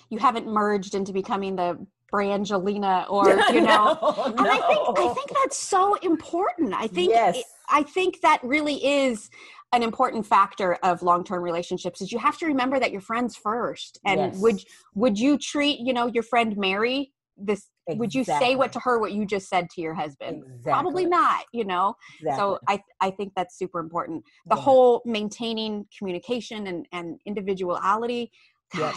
You 0.09 0.19
haven't 0.19 0.47
merged 0.47 0.95
into 0.95 1.13
becoming 1.13 1.55
the 1.55 1.85
Brangelina 2.11 3.05
or 3.09 3.29
you 3.53 3.61
know. 3.61 3.97
no, 4.01 4.23
and 4.25 4.35
no. 4.35 4.49
I 4.49 4.59
think 4.67 4.99
I 4.99 5.13
think 5.13 5.31
that's 5.43 5.57
so 5.57 5.95
important. 5.95 6.73
I 6.73 6.87
think 6.87 7.11
yes. 7.11 7.37
it, 7.37 7.45
I 7.69 7.83
think 7.83 8.21
that 8.21 8.39
really 8.43 8.85
is 8.85 9.29
an 9.73 9.83
important 9.83 10.25
factor 10.25 10.73
of 10.83 11.01
long-term 11.01 11.41
relationships 11.41 12.01
is 12.01 12.11
you 12.11 12.19
have 12.19 12.37
to 12.37 12.45
remember 12.45 12.79
that 12.79 12.91
your 12.91 13.01
friends 13.01 13.37
first 13.37 13.99
and 14.05 14.19
yes. 14.19 14.37
would 14.41 14.61
would 14.95 15.17
you 15.17 15.37
treat 15.37 15.79
you 15.79 15.93
know 15.93 16.07
your 16.07 16.23
friend 16.23 16.57
mary 16.57 17.13
this 17.37 17.67
exactly. 17.91 17.99
would 17.99 18.13
you 18.13 18.23
say 18.23 18.55
what 18.55 18.71
to 18.71 18.79
her 18.79 18.99
what 18.99 19.11
you 19.11 19.25
just 19.25 19.49
said 19.49 19.69
to 19.69 19.81
your 19.81 19.93
husband 19.93 20.43
exactly. 20.45 20.71
probably 20.71 21.05
not 21.05 21.43
you 21.53 21.63
know 21.63 21.95
exactly. 22.19 22.39
so 22.39 22.59
i 22.67 22.81
i 23.01 23.09
think 23.09 23.31
that's 23.35 23.57
super 23.57 23.79
important 23.79 24.23
the 24.47 24.55
yeah. 24.55 24.61
whole 24.61 25.01
maintaining 25.05 25.85
communication 25.97 26.67
and 26.67 26.85
and 26.91 27.19
individuality 27.25 28.31
god 28.75 28.95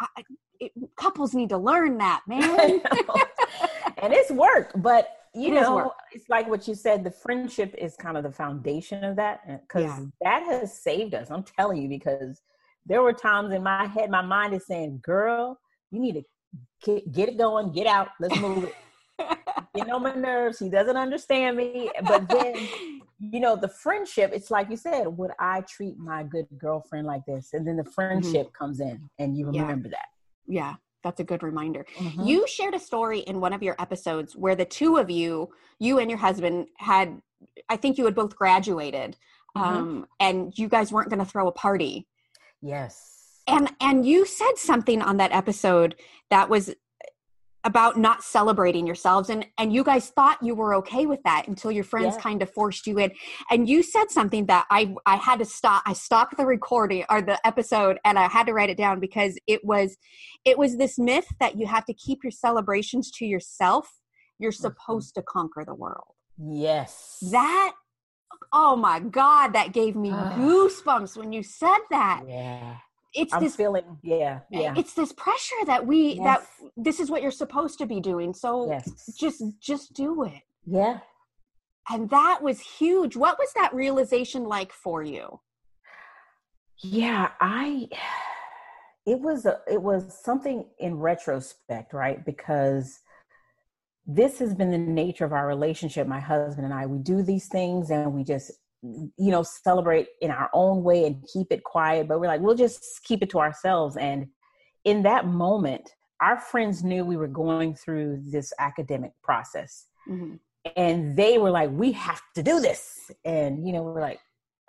I, 0.00 0.24
it, 0.58 0.72
couples 0.96 1.34
need 1.34 1.48
to 1.50 1.58
learn 1.58 1.98
that 1.98 2.22
man 2.28 2.42
and 3.98 4.12
it's 4.12 4.30
work 4.30 4.72
but 4.76 5.08
you 5.34 5.48
it 5.48 5.60
know 5.60 5.92
it's 6.12 6.28
like 6.28 6.48
what 6.48 6.68
you 6.68 6.74
said 6.74 7.04
the 7.04 7.10
friendship 7.10 7.74
is 7.78 7.96
kind 7.96 8.16
of 8.16 8.22
the 8.22 8.32
foundation 8.32 9.02
of 9.04 9.16
that 9.16 9.40
eh, 9.48 9.56
because 9.62 9.84
yeah. 9.84 10.04
that 10.20 10.42
has 10.44 10.78
saved 10.82 11.14
us 11.14 11.30
i'm 11.30 11.42
telling 11.42 11.80
you 11.80 11.88
because 11.88 12.42
there 12.84 13.02
were 13.02 13.12
times 13.12 13.52
in 13.54 13.62
my 13.62 13.86
head 13.86 14.10
my 14.10 14.22
mind 14.22 14.52
is 14.54 14.66
saying 14.66 15.00
girl 15.02 15.58
you 15.90 16.00
need 16.00 16.14
to 16.14 16.22
get, 16.82 17.12
get 17.12 17.28
it 17.28 17.38
going, 17.38 17.72
get 17.72 17.86
out, 17.86 18.08
let's 18.20 18.38
move 18.38 18.64
it. 18.64 18.74
Getting 19.74 19.92
on 19.92 20.02
my 20.02 20.14
nerves. 20.14 20.58
He 20.58 20.68
doesn't 20.68 20.96
understand 20.96 21.56
me. 21.56 21.90
But 22.06 22.28
then, 22.28 22.54
you 23.18 23.40
know, 23.40 23.56
the 23.56 23.68
friendship, 23.68 24.30
it's 24.34 24.50
like 24.50 24.68
you 24.68 24.76
said, 24.76 25.06
would 25.06 25.30
I 25.38 25.62
treat 25.62 25.96
my 25.96 26.24
good 26.24 26.46
girlfriend 26.58 27.06
like 27.06 27.24
this? 27.26 27.50
And 27.54 27.66
then 27.66 27.76
the 27.76 27.82
mm-hmm. 27.82 27.92
friendship 27.92 28.48
mm-hmm. 28.48 28.64
comes 28.64 28.80
in 28.80 29.08
and 29.18 29.36
you 29.36 29.46
remember 29.46 29.88
yeah. 29.88 29.96
that. 29.96 30.06
Yeah 30.46 30.74
that's 31.02 31.18
a 31.18 31.24
good 31.24 31.42
reminder. 31.42 31.84
Mm-hmm. 31.96 32.22
You 32.22 32.46
shared 32.46 32.74
a 32.74 32.78
story 32.78 33.20
in 33.20 33.40
one 33.40 33.52
of 33.52 33.60
your 33.60 33.74
episodes 33.80 34.36
where 34.36 34.54
the 34.54 34.64
two 34.64 34.98
of 34.98 35.10
you, 35.10 35.50
you 35.80 35.98
and 35.98 36.08
your 36.08 36.18
husband, 36.20 36.68
had, 36.78 37.20
I 37.68 37.76
think 37.76 37.98
you 37.98 38.04
had 38.04 38.14
both 38.14 38.36
graduated, 38.36 39.16
mm-hmm. 39.56 39.68
um, 39.68 40.06
and 40.20 40.56
you 40.56 40.68
guys 40.68 40.92
weren't 40.92 41.08
going 41.08 41.18
to 41.18 41.24
throw 41.24 41.48
a 41.48 41.52
party. 41.52 42.06
Yes 42.60 43.11
and 43.46 43.72
and 43.80 44.06
you 44.06 44.24
said 44.26 44.56
something 44.56 45.02
on 45.02 45.16
that 45.18 45.32
episode 45.32 45.96
that 46.30 46.48
was 46.48 46.74
about 47.64 47.96
not 47.96 48.24
celebrating 48.24 48.86
yourselves 48.86 49.30
and 49.30 49.46
and 49.56 49.72
you 49.72 49.84
guys 49.84 50.10
thought 50.10 50.42
you 50.42 50.54
were 50.54 50.74
okay 50.74 51.06
with 51.06 51.22
that 51.24 51.46
until 51.46 51.70
your 51.70 51.84
friends 51.84 52.16
yeah. 52.16 52.20
kind 52.20 52.42
of 52.42 52.50
forced 52.50 52.86
you 52.86 52.98
in. 52.98 53.12
And 53.50 53.68
you 53.68 53.82
said 53.82 54.10
something 54.10 54.46
that 54.46 54.66
i 54.70 54.94
i 55.06 55.16
had 55.16 55.38
to 55.38 55.44
stop 55.44 55.82
i 55.86 55.92
stopped 55.92 56.36
the 56.36 56.44
recording 56.44 57.04
or 57.08 57.22
the 57.22 57.44
episode 57.46 57.98
and 58.04 58.18
i 58.18 58.28
had 58.28 58.46
to 58.46 58.52
write 58.52 58.70
it 58.70 58.76
down 58.76 58.98
because 58.98 59.38
it 59.46 59.64
was 59.64 59.96
it 60.44 60.58
was 60.58 60.76
this 60.76 60.98
myth 60.98 61.28
that 61.38 61.56
you 61.56 61.66
have 61.66 61.84
to 61.86 61.94
keep 61.94 62.24
your 62.24 62.32
celebrations 62.32 63.10
to 63.12 63.26
yourself. 63.26 63.88
You're 64.38 64.50
mm-hmm. 64.50 64.62
supposed 64.62 65.14
to 65.14 65.22
conquer 65.22 65.64
the 65.64 65.74
world. 65.74 66.14
Yes. 66.38 67.18
That 67.30 67.74
oh 68.52 68.74
my 68.74 68.98
god 68.98 69.52
that 69.52 69.72
gave 69.72 69.94
me 69.94 70.10
goosebumps 70.10 71.16
when 71.16 71.32
you 71.32 71.44
said 71.44 71.78
that. 71.90 72.22
Yeah 72.26 72.76
it's 73.14 73.32
I'm 73.32 73.42
this 73.42 73.56
feeling 73.56 73.98
yeah 74.02 74.40
eh, 74.52 74.60
yeah. 74.60 74.74
it's 74.76 74.94
this 74.94 75.12
pressure 75.12 75.64
that 75.66 75.86
we 75.86 76.14
yes. 76.14 76.24
that 76.24 76.46
this 76.76 77.00
is 77.00 77.10
what 77.10 77.22
you're 77.22 77.30
supposed 77.30 77.78
to 77.78 77.86
be 77.86 78.00
doing 78.00 78.32
so 78.34 78.68
yes. 78.68 79.16
just 79.18 79.42
just 79.60 79.92
do 79.94 80.24
it. 80.24 80.42
Yeah. 80.66 81.00
And 81.90 82.08
that 82.10 82.40
was 82.42 82.60
huge. 82.60 83.16
What 83.16 83.38
was 83.38 83.52
that 83.54 83.74
realization 83.74 84.44
like 84.44 84.72
for 84.72 85.02
you? 85.02 85.40
Yeah 86.78 87.30
i 87.40 87.88
it 89.04 89.18
was 89.20 89.46
a, 89.46 89.58
it 89.70 89.82
was 89.82 90.16
something 90.22 90.66
in 90.78 90.98
retrospect 90.98 91.92
right? 91.92 92.24
Because 92.24 93.00
this 94.06 94.38
has 94.40 94.52
been 94.54 94.70
the 94.70 94.78
nature 94.78 95.24
of 95.24 95.32
our 95.32 95.46
relationship. 95.46 96.06
My 96.06 96.20
husband 96.20 96.64
and 96.64 96.74
i 96.74 96.86
we 96.86 96.98
do 96.98 97.22
these 97.22 97.48
things 97.48 97.90
and 97.90 98.12
we 98.12 98.24
just 98.24 98.52
you 98.82 99.30
know 99.30 99.42
celebrate 99.42 100.08
in 100.20 100.30
our 100.30 100.50
own 100.52 100.82
way 100.82 101.06
and 101.06 101.24
keep 101.32 101.46
it 101.50 101.62
quiet 101.62 102.08
but 102.08 102.18
we're 102.18 102.26
like 102.26 102.40
we'll 102.40 102.54
just 102.54 103.00
keep 103.04 103.22
it 103.22 103.30
to 103.30 103.38
ourselves 103.38 103.96
and 103.96 104.26
in 104.84 105.02
that 105.02 105.26
moment 105.26 105.94
our 106.22 106.38
friends 106.38 106.84
knew 106.84 107.04
we 107.04 107.16
were 107.16 107.28
going 107.28 107.74
through 107.74 108.22
this 108.24 108.52
academic 108.60 109.10
process 109.22 109.88
mm-hmm. 110.08 110.36
and 110.76 111.16
they 111.16 111.36
were 111.36 111.50
like, 111.50 111.70
"We 111.72 111.92
have 111.92 112.22
to 112.36 112.42
do 112.42 112.60
this," 112.60 113.10
and 113.24 113.66
you 113.66 113.72
know, 113.72 113.82
we're 113.82 114.00
like, 114.00 114.20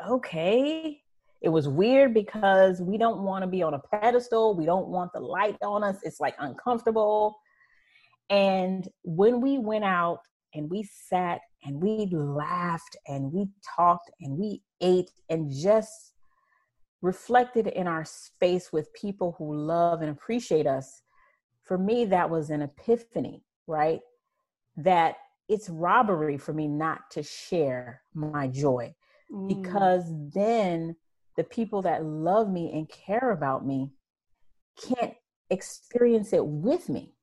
"Okay." 0.05 1.00
It 1.41 1.50
was 1.50 1.67
weird 1.67 2.13
because 2.13 2.82
we 2.82 2.98
don't 2.98 3.22
want 3.22 3.43
to 3.43 3.48
be 3.48 3.62
on 3.62 3.74
a 3.74 3.79
pedestal. 3.79 4.55
We 4.55 4.65
don't 4.65 4.88
want 4.88 5.12
the 5.12 5.20
light 5.20 5.58
on 5.62 5.84
us. 5.84 5.98
It's 6.03 6.22
like 6.22 6.36
uncomfortable. 6.39 7.38
And 8.29 8.88
when 9.03 9.41
we 9.41 9.58
went 9.58 9.84
out 9.84 10.22
and 10.53 10.69
we 10.69 10.83
sat 10.83 11.41
and 11.63 11.81
we 11.81 12.07
laughed 12.12 12.95
and 13.07 13.31
we 13.31 13.48
talked 13.75 14.12
and 14.22 14.38
we 14.38 14.62
ate 14.81 15.12
and 15.29 15.51
just 15.51 16.13
reflected 17.01 17.67
in 17.67 17.88
our 17.88 18.05
space 18.05 18.72
with 18.72 18.93
people 18.93 19.36
who 19.38 19.55
love 19.55 20.01
and 20.01 20.10
appreciate 20.10 20.65
us, 20.65 21.01
for 21.63 21.77
me, 21.77 22.05
that 22.05 22.29
was 22.29 22.50
an 22.50 22.62
epiphany, 22.62 23.43
right? 23.67 24.00
That 24.77 25.15
it's 25.50 25.69
robbery 25.69 26.38
for 26.38 26.53
me 26.53 26.67
not 26.67 27.12
to 27.12 27.24
share 27.24 28.01
my 28.13 28.48
joy 28.48 28.95
mm. 29.31 29.48
because 29.48 30.05
then 30.33 30.95
the 31.36 31.43
people 31.43 31.81
that 31.81 32.05
love 32.05 32.50
me 32.50 32.72
and 32.74 32.89
care 32.89 33.31
about 33.31 33.65
me 33.65 33.91
can't 34.81 35.13
experience 35.50 36.33
it 36.33 36.45
with 36.45 36.89
me. 36.89 37.13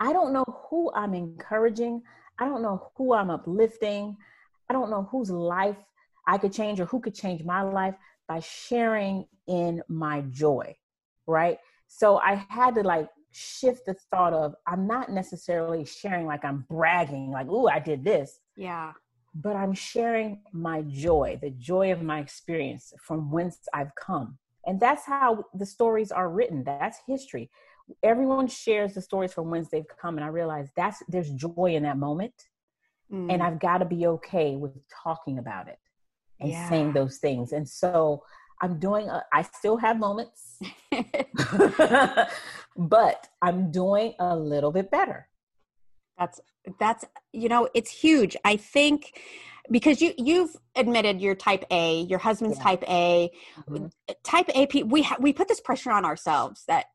I 0.00 0.12
don't 0.12 0.32
know 0.32 0.44
who 0.68 0.92
I'm 0.94 1.14
encouraging. 1.14 2.02
I 2.38 2.46
don't 2.46 2.62
know 2.62 2.90
who 2.96 3.14
I'm 3.14 3.30
uplifting. 3.30 4.16
I 4.68 4.72
don't 4.72 4.90
know 4.90 5.08
whose 5.10 5.30
life 5.30 5.76
I 6.26 6.38
could 6.38 6.52
change 6.52 6.78
or 6.78 6.86
who 6.86 7.00
could 7.00 7.14
change 7.14 7.42
my 7.42 7.62
life 7.62 7.94
by 8.28 8.40
sharing 8.40 9.26
in 9.46 9.82
my 9.88 10.20
joy, 10.30 10.76
right? 11.26 11.58
So 11.88 12.18
I 12.18 12.44
had 12.50 12.74
to 12.74 12.82
like 12.82 13.08
shift 13.32 13.86
the 13.86 13.94
thought 14.10 14.32
of 14.32 14.54
I'm 14.66 14.86
not 14.86 15.10
necessarily 15.10 15.84
sharing 15.84 16.26
like 16.26 16.44
I'm 16.44 16.66
bragging, 16.68 17.30
like, 17.30 17.46
oh, 17.48 17.66
I 17.66 17.78
did 17.78 18.04
this. 18.04 18.38
Yeah. 18.56 18.92
But 19.34 19.56
I'm 19.56 19.72
sharing 19.72 20.42
my 20.52 20.82
joy, 20.82 21.38
the 21.40 21.50
joy 21.50 21.92
of 21.92 22.02
my 22.02 22.20
experience 22.20 22.92
from 23.00 23.30
whence 23.30 23.58
I've 23.72 23.94
come. 23.94 24.38
And 24.66 24.78
that's 24.78 25.06
how 25.06 25.44
the 25.54 25.66
stories 25.66 26.12
are 26.12 26.28
written. 26.28 26.64
That's 26.64 26.98
history 27.06 27.50
everyone 28.02 28.46
shares 28.46 28.94
the 28.94 29.02
stories 29.02 29.32
from 29.32 29.50
whence 29.50 29.68
they've 29.68 29.86
come 30.00 30.16
and 30.16 30.24
i 30.24 30.28
realize 30.28 30.68
that's 30.76 31.02
there's 31.08 31.30
joy 31.30 31.74
in 31.74 31.82
that 31.82 31.96
moment 31.96 32.34
mm. 33.12 33.32
and 33.32 33.42
i've 33.42 33.58
got 33.58 33.78
to 33.78 33.84
be 33.84 34.06
okay 34.06 34.56
with 34.56 34.72
talking 34.90 35.38
about 35.38 35.68
it 35.68 35.78
and 36.40 36.50
yeah. 36.50 36.68
saying 36.68 36.92
those 36.92 37.18
things 37.18 37.52
and 37.52 37.68
so 37.68 38.22
i'm 38.60 38.78
doing 38.78 39.08
a, 39.08 39.22
I 39.32 39.42
still 39.42 39.76
have 39.76 39.98
moments 39.98 40.58
but 42.76 43.28
i'm 43.42 43.70
doing 43.70 44.14
a 44.18 44.36
little 44.36 44.72
bit 44.72 44.90
better 44.90 45.28
that's 46.18 46.40
that's 46.78 47.04
you 47.32 47.48
know 47.48 47.68
it's 47.74 47.90
huge 47.90 48.36
i 48.44 48.56
think 48.56 49.18
because 49.70 50.00
you 50.00 50.12
you've 50.16 50.56
admitted 50.76 51.20
you're 51.20 51.34
type 51.34 51.64
A, 51.70 52.02
your 52.02 52.18
husband's 52.18 52.56
yeah. 52.58 52.64
type 52.64 52.84
A. 52.88 53.30
Mm-hmm. 53.68 53.86
Type 54.24 54.48
A, 54.54 54.82
we 54.84 55.02
ha- 55.02 55.16
we 55.20 55.32
put 55.32 55.48
this 55.48 55.60
pressure 55.60 55.90
on 55.90 56.04
ourselves 56.04 56.64
that 56.68 56.86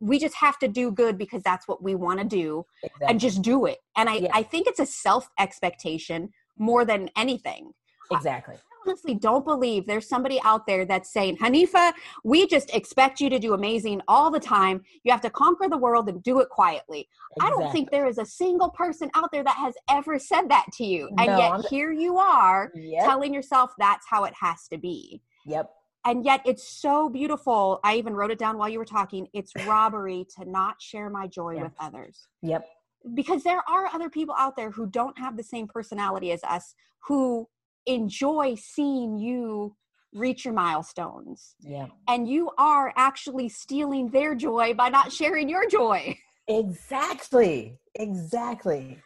we 0.00 0.18
just 0.18 0.34
have 0.34 0.58
to 0.58 0.68
do 0.68 0.90
good 0.90 1.18
because 1.18 1.42
that's 1.42 1.68
what 1.68 1.82
we 1.82 1.94
want 1.94 2.18
to 2.18 2.24
do 2.24 2.64
exactly. 2.82 3.06
and 3.08 3.20
just 3.20 3.42
do 3.42 3.66
it 3.66 3.78
and 3.96 4.08
i 4.08 4.14
yeah. 4.16 4.30
i 4.32 4.42
think 4.42 4.66
it's 4.66 4.80
a 4.80 4.86
self 4.86 5.28
expectation 5.38 6.30
more 6.58 6.84
than 6.84 7.08
anything 7.16 7.72
exactly 8.10 8.54
I 8.54 8.90
honestly 8.90 9.14
don't 9.14 9.44
believe 9.44 9.86
there's 9.86 10.08
somebody 10.08 10.40
out 10.42 10.66
there 10.66 10.86
that's 10.86 11.12
saying 11.12 11.36
hanifa 11.36 11.92
we 12.24 12.46
just 12.46 12.74
expect 12.74 13.20
you 13.20 13.28
to 13.28 13.38
do 13.38 13.52
amazing 13.52 14.00
all 14.08 14.30
the 14.30 14.40
time 14.40 14.82
you 15.02 15.12
have 15.12 15.20
to 15.22 15.30
conquer 15.30 15.68
the 15.68 15.76
world 15.76 16.08
and 16.08 16.22
do 16.22 16.40
it 16.40 16.48
quietly 16.48 17.06
exactly. 17.36 17.46
i 17.46 17.50
don't 17.50 17.72
think 17.72 17.90
there 17.90 18.06
is 18.06 18.16
a 18.16 18.24
single 18.24 18.70
person 18.70 19.10
out 19.14 19.30
there 19.32 19.44
that 19.44 19.56
has 19.56 19.74
ever 19.90 20.18
said 20.18 20.48
that 20.48 20.64
to 20.72 20.84
you 20.84 21.08
and 21.18 21.26
no, 21.26 21.38
yet 21.38 21.52
I'm... 21.52 21.62
here 21.68 21.92
you 21.92 22.16
are 22.16 22.70
yep. 22.74 23.04
telling 23.04 23.34
yourself 23.34 23.72
that's 23.78 24.06
how 24.08 24.24
it 24.24 24.32
has 24.40 24.66
to 24.68 24.78
be 24.78 25.20
yep 25.44 25.70
and 26.04 26.24
yet 26.24 26.40
it's 26.44 26.68
so 26.68 27.08
beautiful. 27.08 27.80
I 27.84 27.96
even 27.96 28.14
wrote 28.14 28.30
it 28.30 28.38
down 28.38 28.58
while 28.58 28.68
you 28.68 28.78
were 28.78 28.84
talking. 28.84 29.28
It's 29.32 29.52
robbery 29.66 30.26
to 30.36 30.48
not 30.48 30.80
share 30.80 31.10
my 31.10 31.26
joy 31.26 31.60
with 31.60 31.72
others. 31.80 32.26
Yep. 32.42 32.66
Because 33.14 33.42
there 33.42 33.62
are 33.68 33.86
other 33.86 34.08
people 34.08 34.34
out 34.38 34.56
there 34.56 34.70
who 34.70 34.86
don't 34.86 35.18
have 35.18 35.36
the 35.36 35.42
same 35.42 35.66
personality 35.66 36.32
as 36.32 36.42
us 36.44 36.74
who 37.06 37.48
enjoy 37.86 38.54
seeing 38.54 39.18
you 39.18 39.76
reach 40.14 40.44
your 40.44 40.54
milestones. 40.54 41.54
Yeah. 41.60 41.86
And 42.08 42.28
you 42.28 42.50
are 42.58 42.92
actually 42.96 43.48
stealing 43.48 44.08
their 44.08 44.34
joy 44.34 44.74
by 44.74 44.88
not 44.88 45.12
sharing 45.12 45.48
your 45.48 45.68
joy. 45.68 46.18
Exactly. 46.50 47.78
Exactly. 47.96 48.96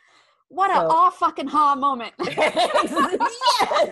What 0.47 0.71
so. 0.71 0.87
a 0.87 0.87
aw 0.87 1.11
fucking 1.11 1.49
ha 1.49 1.75
moment. 1.75 2.12
Yes 2.21 3.90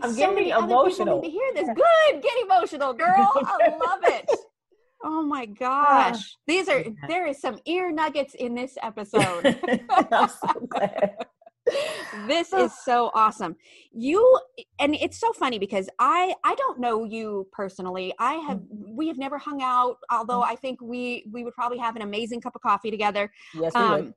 think 0.00 0.04
I'm 0.04 0.14
so 0.14 0.34
many 0.34 0.50
emotional. 0.50 0.80
other 0.82 0.90
people 0.90 1.20
need 1.20 1.28
to 1.28 1.30
hear 1.30 1.52
this. 1.54 1.68
Good, 1.68 2.22
get 2.22 2.32
emotional, 2.44 2.92
girl. 2.92 3.32
I 3.44 3.68
love 3.68 4.00
it. 4.04 4.30
Oh 5.02 5.22
my 5.22 5.46
gosh. 5.46 6.36
These 6.46 6.68
are 6.68 6.84
there 7.08 7.26
is 7.26 7.40
some 7.40 7.58
ear 7.66 7.90
nuggets 7.90 8.34
in 8.34 8.54
this 8.54 8.76
episode. 8.82 9.58
I'm 10.12 10.28
so 10.28 10.66
glad. 10.68 11.16
this 12.26 12.52
is 12.52 12.72
so 12.84 13.10
awesome. 13.14 13.56
You 13.92 14.38
and 14.78 14.94
it's 14.94 15.18
so 15.18 15.32
funny 15.32 15.58
because 15.58 15.88
I 15.98 16.34
I 16.44 16.54
don't 16.54 16.80
know 16.80 17.04
you 17.04 17.46
personally. 17.52 18.12
I 18.18 18.34
have 18.34 18.58
mm-hmm. 18.58 18.96
we 18.96 19.08
have 19.08 19.18
never 19.18 19.38
hung 19.38 19.62
out, 19.62 19.96
although 20.10 20.40
mm-hmm. 20.40 20.52
I 20.52 20.56
think 20.56 20.80
we 20.82 21.24
we 21.32 21.44
would 21.44 21.54
probably 21.54 21.78
have 21.78 21.96
an 21.96 22.02
amazing 22.02 22.40
cup 22.40 22.54
of 22.54 22.60
coffee 22.60 22.90
together. 22.90 23.30
Yes, 23.54 23.72
we 23.74 23.80
um, 23.80 23.90
would 23.92 24.14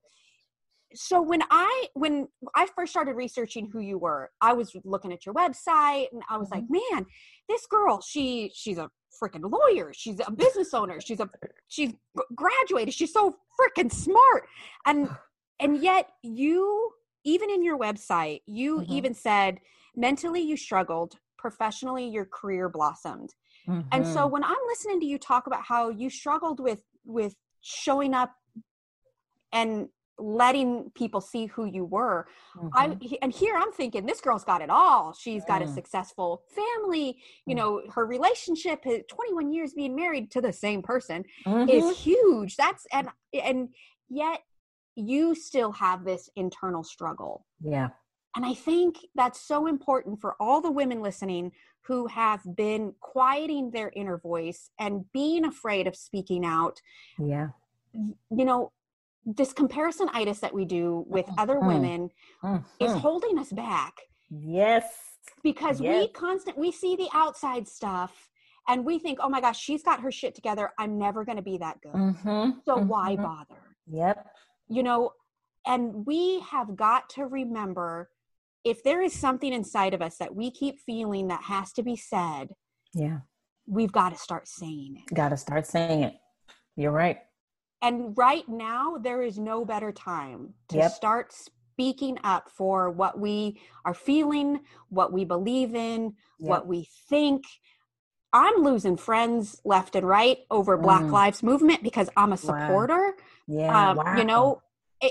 so 0.96 1.22
when 1.22 1.42
i 1.50 1.88
when 1.94 2.28
i 2.56 2.68
first 2.76 2.92
started 2.92 3.16
researching 3.16 3.70
who 3.72 3.80
you 3.80 3.98
were 3.98 4.30
i 4.42 4.54
was 4.54 4.76
looking 4.84 5.12
at 5.12 5.26
your 5.26 5.34
website 5.34 6.08
and 6.12 6.22
i 6.30 6.38
was 6.38 6.50
mm-hmm. 6.50 6.74
like 6.74 6.84
man 6.94 7.06
this 7.50 7.66
girl 7.66 8.02
she 8.02 8.52
she's 8.54 8.78
a 8.78 8.90
freaking 9.22 9.50
lawyer 9.52 9.92
she's 9.94 10.20
a 10.26 10.32
business 10.32 10.74
owner 10.74 11.00
she's 11.00 11.20
a 11.20 11.30
she's 11.68 11.94
graduated 12.36 12.94
she's 12.94 13.14
so 13.14 13.36
freaking 13.60 13.92
smart 13.92 14.48
and 14.86 15.10
and 15.60 15.82
yet 15.82 16.10
you 16.22 16.92
even 17.24 17.50
in 17.50 17.64
your 17.64 17.78
website 17.78 18.42
you 18.46 18.80
mm-hmm. 18.80 18.94
even 18.94 19.14
said 19.14 19.60
mentally 19.96 20.42
you 20.42 20.58
struggled 20.58 21.18
professionally 21.38 22.08
your 22.08 22.26
career 22.26 22.70
blossomed 22.70 23.34
mm-hmm. 23.68 23.82
and 23.92 24.06
so 24.06 24.22
mm-hmm. 24.22 24.32
when 24.32 24.44
i'm 24.44 24.56
listening 24.68 25.00
to 25.00 25.06
you 25.06 25.18
talk 25.18 25.48
about 25.48 25.64
how 25.64 25.90
you 25.90 26.10
struggled 26.10 26.60
with 26.60 26.84
with 27.06 27.36
showing 27.62 28.14
up 28.14 28.34
and 29.54 29.88
letting 30.24 30.90
people 30.96 31.20
see 31.20 31.48
who 31.48 31.66
you 31.66 31.84
were. 31.84 32.28
Mm-hmm. 32.58 32.68
i 32.74 32.98
and 33.22 33.34
here 33.34 33.56
i'm 33.58 33.72
thinking 33.72 34.06
this 34.06 34.22
girl's 34.22 34.44
got 34.44 34.62
it 34.62 34.70
all. 34.70 35.14
She's 35.14 35.44
got 35.46 35.62
a 35.62 35.68
successful 35.68 36.44
family 36.50 37.18
you 37.46 37.56
mm. 37.56 37.58
know 37.58 37.82
her 37.94 38.06
relationship 38.06 38.84
21 38.84 39.52
years 39.52 39.74
being 39.74 39.96
married 39.96 40.32
to 40.32 40.42
the 40.42 40.54
same 40.54 40.82
person 40.82 41.26
mm-hmm. 41.46 41.70
is 41.70 41.98
huge. 41.98 42.56
That's 42.56 42.88
and 42.92 43.10
and 43.34 43.70
yet 44.10 44.40
you 44.96 45.36
still 45.36 45.72
have 45.72 46.06
this 46.06 46.30
internal 46.36 46.84
struggle. 46.84 47.46
Yeah. 47.62 47.90
And 48.36 48.46
i 48.46 48.54
think 48.54 48.98
that's 49.14 49.42
so 49.42 49.68
important 49.68 50.22
for 50.22 50.36
all 50.40 50.62
the 50.62 50.72
women 50.72 51.02
listening 51.02 51.52
who 51.82 52.08
have 52.08 52.42
been 52.56 52.94
quieting 53.02 53.72
their 53.72 53.92
inner 53.94 54.18
voice 54.18 54.70
and 54.80 55.06
being 55.12 55.44
afraid 55.44 55.86
of 55.86 55.98
speaking 55.98 56.46
out. 56.46 56.82
Yeah. 57.20 57.50
You 57.94 58.46
know 58.46 58.72
this 59.26 59.54
comparison 59.54 60.08
comparisonitis 60.08 60.40
that 60.42 60.54
we 60.54 60.66
do 60.66 61.06
with 61.08 61.26
mm-hmm. 61.26 61.40
other 61.40 61.60
women 61.60 62.10
mm-hmm. 62.44 62.84
is 62.84 62.92
holding 62.94 63.38
us 63.40 63.52
back. 63.52 63.94
Yes. 64.30 64.84
Because 65.44 65.80
yes. 65.80 66.02
we 66.02 66.08
constant 66.10 66.58
we 66.58 66.72
see 66.72 66.96
the 66.96 67.08
outside 67.14 67.68
stuff 67.68 68.30
and 68.68 68.86
we 68.86 69.00
think, 69.00 69.20
oh 69.22 69.30
my 69.30 69.42
gosh, 69.42 69.60
she's 69.60 69.84
got 69.84 70.02
her 70.02 70.12
shit 70.12 70.36
together. 70.36 70.72
I'm 70.78 70.98
never 70.98 71.26
going 71.26 71.38
to 71.38 71.44
be 71.44 71.58
that 71.58 71.82
good. 71.82 71.94
Mm-hmm. 71.94 72.60
So 72.66 72.78
why 72.78 73.14
mm-hmm. 73.14 73.24
bother? 73.24 73.56
Yep. 73.88 74.26
You 74.70 74.84
know, 74.84 75.12
and 75.66 76.06
we 76.06 76.42
have 76.42 76.76
got 76.76 77.10
to 77.12 77.26
remember 77.26 78.10
if 78.64 78.84
there 78.84 79.02
is 79.02 79.14
something 79.14 79.52
inside 79.52 79.94
of 79.94 80.02
us 80.02 80.18
that 80.18 80.34
we 80.34 80.52
keep 80.52 80.80
feeling 80.80 81.28
that 81.28 81.44
has 81.44 81.74
to 81.74 81.84
be 81.84 81.96
said. 81.96 82.50
Yeah. 82.94 83.20
We've 83.66 83.92
got 83.92 84.10
to 84.10 84.18
start 84.18 84.48
saying 84.48 85.04
it. 85.06 85.14
Got 85.14 85.30
to 85.30 85.38
start 85.38 85.66
saying 85.66 86.04
it. 86.04 86.16
You're 86.76 86.92
right. 86.92 87.20
And 87.84 88.18
right 88.18 88.48
now, 88.48 88.98
there 88.98 89.22
is 89.22 89.38
no 89.38 89.66
better 89.66 89.92
time 89.92 90.54
to 90.70 90.78
yep. 90.78 90.92
start 90.92 91.34
speaking 91.34 92.18
up 92.24 92.50
for 92.50 92.90
what 92.90 93.20
we 93.20 93.60
are 93.84 93.94
feeling, 93.94 94.62
what 94.88 95.12
we 95.12 95.26
believe 95.26 95.76
in, 95.76 96.14
yep. 96.40 96.50
what 96.50 96.66
we 96.66 96.88
think. 97.10 97.44
I'm 98.32 98.64
losing 98.64 98.96
friends 98.96 99.60
left 99.66 99.96
and 99.96 100.08
right 100.08 100.38
over 100.50 100.78
Black 100.78 101.04
mm. 101.04 101.12
Lives 101.12 101.44
Movement 101.44 101.84
because 101.84 102.10
I'm 102.16 102.32
a 102.32 102.38
supporter. 102.38 103.16
Wow. 103.48 103.60
Yeah, 103.60 103.90
um, 103.90 103.98
wow. 103.98 104.18
you 104.18 104.24
know, 104.24 104.62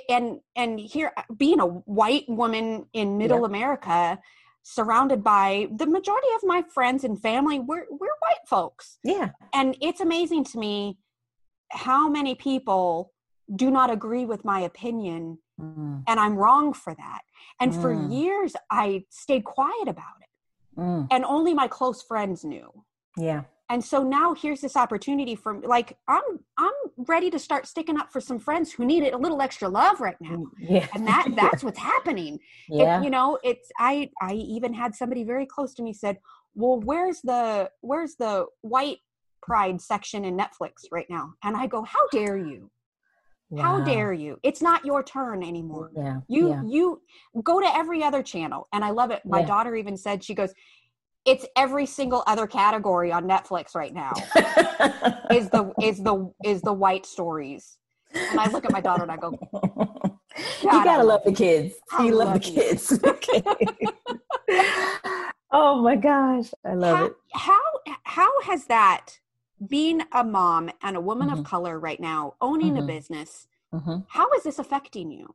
and 0.08 0.40
and 0.56 0.80
here 0.80 1.12
being 1.36 1.60
a 1.60 1.66
white 1.66 2.24
woman 2.26 2.86
in 2.94 3.18
Middle 3.18 3.42
yep. 3.42 3.50
America, 3.50 4.18
surrounded 4.62 5.22
by 5.22 5.68
the 5.76 5.86
majority 5.86 6.28
of 6.36 6.40
my 6.44 6.64
friends 6.72 7.04
and 7.04 7.20
family, 7.20 7.60
we're 7.60 7.84
we're 7.90 8.16
white 8.22 8.48
folks. 8.48 8.98
Yeah, 9.04 9.32
and 9.52 9.76
it's 9.82 10.00
amazing 10.00 10.44
to 10.44 10.58
me 10.58 10.96
how 11.72 12.08
many 12.08 12.34
people 12.34 13.12
do 13.54 13.70
not 13.70 13.90
agree 13.90 14.24
with 14.24 14.44
my 14.44 14.60
opinion 14.60 15.38
mm. 15.60 16.02
and 16.06 16.20
I'm 16.20 16.36
wrong 16.36 16.72
for 16.72 16.94
that. 16.94 17.20
And 17.60 17.72
mm. 17.72 17.82
for 17.82 17.92
years, 17.92 18.54
I 18.70 19.04
stayed 19.10 19.44
quiet 19.44 19.88
about 19.88 20.20
it. 20.20 20.80
Mm. 20.80 21.08
And 21.10 21.24
only 21.24 21.54
my 21.54 21.68
close 21.68 22.02
friends 22.02 22.44
knew. 22.44 22.70
Yeah. 23.16 23.42
And 23.68 23.82
so 23.82 24.02
now 24.02 24.34
here's 24.34 24.60
this 24.60 24.76
opportunity 24.76 25.34
for 25.34 25.58
like 25.60 25.96
I'm 26.06 26.22
I'm 26.58 26.72
ready 26.98 27.30
to 27.30 27.38
start 27.38 27.66
sticking 27.66 27.98
up 27.98 28.12
for 28.12 28.20
some 28.20 28.38
friends 28.38 28.70
who 28.70 28.84
need 28.84 29.02
a 29.02 29.16
little 29.16 29.40
extra 29.40 29.68
love 29.68 30.00
right 30.00 30.16
now. 30.20 30.36
Mm, 30.36 30.44
yeah. 30.58 30.86
And 30.94 31.06
that 31.06 31.28
that's 31.36 31.64
what's 31.64 31.78
happening. 31.78 32.38
Yeah. 32.68 33.00
It, 33.00 33.04
you 33.04 33.10
know, 33.10 33.38
it's 33.42 33.70
I 33.78 34.10
I 34.20 34.34
even 34.34 34.74
had 34.74 34.94
somebody 34.94 35.24
very 35.24 35.46
close 35.46 35.72
to 35.74 35.82
me 35.82 35.94
said, 35.94 36.18
"Well, 36.54 36.80
where's 36.80 37.22
the 37.22 37.70
where's 37.80 38.16
the 38.16 38.46
white 38.60 38.98
pride 39.42 39.80
section 39.80 40.24
in 40.24 40.36
Netflix 40.36 40.86
right 40.90 41.06
now?" 41.10 41.34
And 41.42 41.56
I 41.56 41.66
go, 41.66 41.82
"How 41.82 42.06
dare 42.10 42.36
you?" 42.36 42.70
Wow. 43.50 43.62
How 43.62 43.80
dare 43.80 44.14
you? 44.14 44.38
It's 44.42 44.62
not 44.62 44.82
your 44.86 45.02
turn 45.02 45.42
anymore. 45.42 45.90
Yeah. 45.94 46.20
You 46.26 46.48
yeah. 46.48 46.62
you 46.64 47.02
go 47.44 47.60
to 47.60 47.76
every 47.76 48.02
other 48.02 48.22
channel. 48.22 48.66
And 48.72 48.82
I 48.82 48.90
love 48.90 49.10
it. 49.10 49.20
My 49.26 49.40
yeah. 49.40 49.46
daughter 49.46 49.76
even 49.76 49.94
said 49.94 50.24
she 50.24 50.32
goes, 50.34 50.54
it's 51.24 51.46
every 51.56 51.86
single 51.86 52.24
other 52.26 52.46
category 52.46 53.12
on 53.12 53.28
Netflix 53.28 53.74
right 53.74 53.94
now. 53.94 54.12
is 55.30 55.50
the 55.50 55.72
is 55.82 55.98
the 56.02 56.32
is 56.44 56.62
the 56.62 56.72
white 56.72 57.06
stories. 57.06 57.76
And 58.14 58.40
I 58.40 58.50
look 58.50 58.64
at 58.64 58.72
my 58.72 58.80
daughter 58.80 59.02
and 59.02 59.12
I 59.12 59.16
go, 59.16 59.38
You 60.62 60.70
gotta 60.70 61.04
love 61.04 61.22
the 61.24 61.32
kids. 61.32 61.74
You 62.00 62.14
love, 62.14 62.28
love 62.28 62.34
the 62.34 62.40
kids. 62.40 62.98
okay. 63.04 63.42
oh 65.50 65.82
my 65.82 65.96
gosh. 65.96 66.46
I 66.64 66.74
love 66.74 66.96
how, 66.96 67.04
it. 67.04 67.12
How 67.34 67.60
how 68.04 68.40
has 68.42 68.64
that 68.66 69.18
being 69.68 70.02
a 70.12 70.24
mom 70.24 70.70
and 70.82 70.96
a 70.96 71.00
woman 71.00 71.28
mm-hmm. 71.28 71.40
of 71.40 71.44
color 71.44 71.78
right 71.78 72.00
now, 72.00 72.34
owning 72.40 72.74
mm-hmm. 72.74 72.84
a 72.84 72.86
business, 72.86 73.46
mm-hmm. 73.72 73.98
how 74.08 74.30
is 74.32 74.42
this 74.44 74.58
affecting 74.58 75.10
you? 75.10 75.34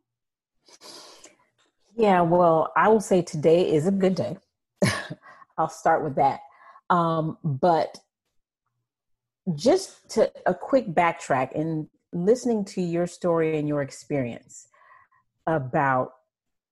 Yeah, 1.96 2.22
well, 2.22 2.72
I 2.76 2.90
will 2.90 3.02
say 3.02 3.22
today 3.22 3.74
is 3.74 3.88
a 3.88 3.92
good 3.92 4.16
day. 4.16 4.38
I'll 5.58 5.70
start 5.70 6.04
with 6.04 6.16
that. 6.16 6.42
Um, 6.90 7.38
but 7.44 7.98
just 9.56 10.10
to 10.12 10.32
a 10.46 10.54
quick 10.54 10.88
backtrack 10.88 11.58
and 11.60 11.88
listening 12.14 12.66
to 12.66 12.82
your 12.82 13.08
story 13.08 13.58
and 13.58 13.68
your 13.68 13.82
experience 13.82 14.68
about, 15.48 16.14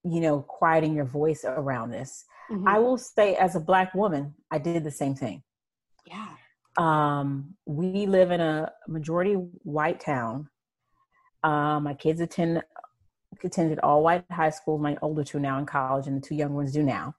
you 0.04 0.20
know, 0.20 0.42
quieting 0.42 0.94
your 0.94 1.06
voice 1.06 1.44
around 1.46 1.90
this, 1.90 2.26
mm-hmm. 2.52 2.68
I 2.68 2.80
will 2.80 2.98
say, 2.98 3.36
as 3.36 3.56
a 3.56 3.60
Black 3.60 3.94
woman, 3.94 4.36
I 4.52 4.58
did 4.58 4.84
the 4.84 4.92
same 4.92 5.16
thing. 5.16 5.42
Yeah. 6.06 6.28
Um, 6.78 7.56
we 7.66 8.06
live 8.06 8.32
in 8.32 8.42
a 8.42 8.72
majority 8.88 9.34
white 9.34 10.00
town. 10.00 10.50
Uh, 11.44 11.80
my 11.80 11.94
kids 11.94 12.22
attend 12.22 12.64
attended 13.44 13.80
all 13.80 14.02
white 14.02 14.26
high 14.32 14.50
school. 14.50 14.78
My 14.78 14.98
older 15.02 15.24
two 15.24 15.40
now 15.40 15.60
in 15.60 15.66
college, 15.66 16.08
and 16.08 16.18
the 16.18 16.26
two 16.28 16.36
young 16.36 16.54
ones 16.54 16.72
do 16.72 16.84
now. 16.84 17.16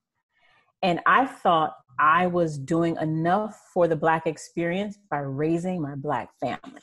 And 0.82 1.00
I 1.06 1.26
thought 1.26 1.76
I 1.98 2.26
was 2.26 2.58
doing 2.58 2.96
enough 3.00 3.60
for 3.72 3.88
the 3.88 3.96
Black 3.96 4.26
experience 4.26 4.98
by 5.10 5.18
raising 5.18 5.80
my 5.80 5.94
Black 5.94 6.30
family 6.40 6.82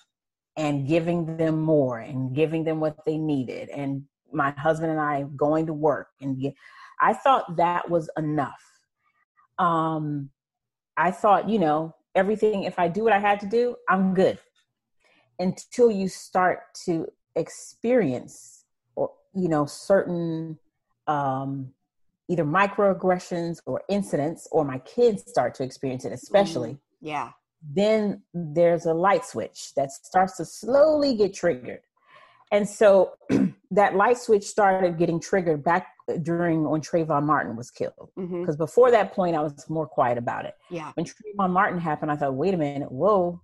and 0.56 0.88
giving 0.88 1.38
them 1.38 1.60
more 1.62 2.00
and 2.00 2.36
giving 2.36 2.64
them 2.64 2.80
what 2.80 2.98
they 3.06 3.18
needed. 3.18 3.70
And 3.70 4.04
my 4.32 4.52
husband 4.52 4.92
and 4.92 5.00
I 5.00 5.24
going 5.36 5.68
to 5.68 5.74
work. 5.74 6.08
And 6.22 6.40
get, 6.40 6.54
I 7.00 7.14
thought 7.14 7.58
that 7.58 7.90
was 7.90 8.10
enough. 8.18 8.64
Um, 9.60 10.30
I 10.98 11.12
thought, 11.12 11.50
you 11.50 11.60
know, 11.60 11.96
everything, 12.15 12.63
if 12.63 12.80
I 12.80 12.88
do 12.88 13.04
what 13.04 13.13
I 13.13 13.19
had 13.19 13.39
to 13.41 13.45
do, 13.47 13.76
I'm 13.89 14.13
good. 14.13 14.39
Until 15.39 15.91
you 15.91 16.08
start 16.08 16.73
to 16.86 17.08
experience 17.36 18.65
or, 18.95 19.12
you 19.34 19.49
know, 19.49 19.65
certain 19.65 20.60
um, 21.08 21.73
either 22.28 22.45
microaggressions 22.45 23.60
or 23.65 23.82
incidents, 23.89 24.47
or 24.52 24.63
my 24.63 24.80
kids 24.80 25.23
start 25.28 25.54
to 25.56 25.63
experience 25.63 26.06
it, 26.06 26.13
especially. 26.13 26.71
Mm, 26.71 26.80
yeah. 27.02 27.30
Then 27.76 28.21
there's 28.34 28.86
a 28.86 28.93
light 28.93 29.26
switch 29.26 29.73
that 29.76 29.91
starts 29.91 30.38
to 30.38 30.45
slowly 30.45 31.15
get 31.15 31.34
triggered. 31.34 31.82
And 32.52 32.67
so 32.67 33.13
that 33.74 33.96
light 33.96 34.18
switch 34.18 34.44
started 34.44 34.98
getting 34.98 35.20
triggered 35.20 35.64
back 35.64 35.88
during 36.22 36.64
when 36.70 36.82
Trayvon 36.82 37.24
Martin 37.24 37.56
was 37.56 37.72
killed. 37.72 38.10
Because 38.16 38.30
mm-hmm. 38.30 38.54
before 38.56 38.92
that 38.92 39.14
point, 39.14 39.36
I 39.36 39.42
was 39.42 39.68
more 39.70 39.88
quiet 39.88 40.18
about 40.18 40.46
it. 40.46 40.54
Yeah. 40.70 40.92
When 40.94 41.06
Trayvon 41.06 41.52
Martin 41.52 41.80
happened, 41.80 42.12
I 42.12 42.16
thought, 42.16 42.36
wait 42.36 42.54
a 42.54 42.58
minute, 42.58 42.92
whoa, 42.92 43.42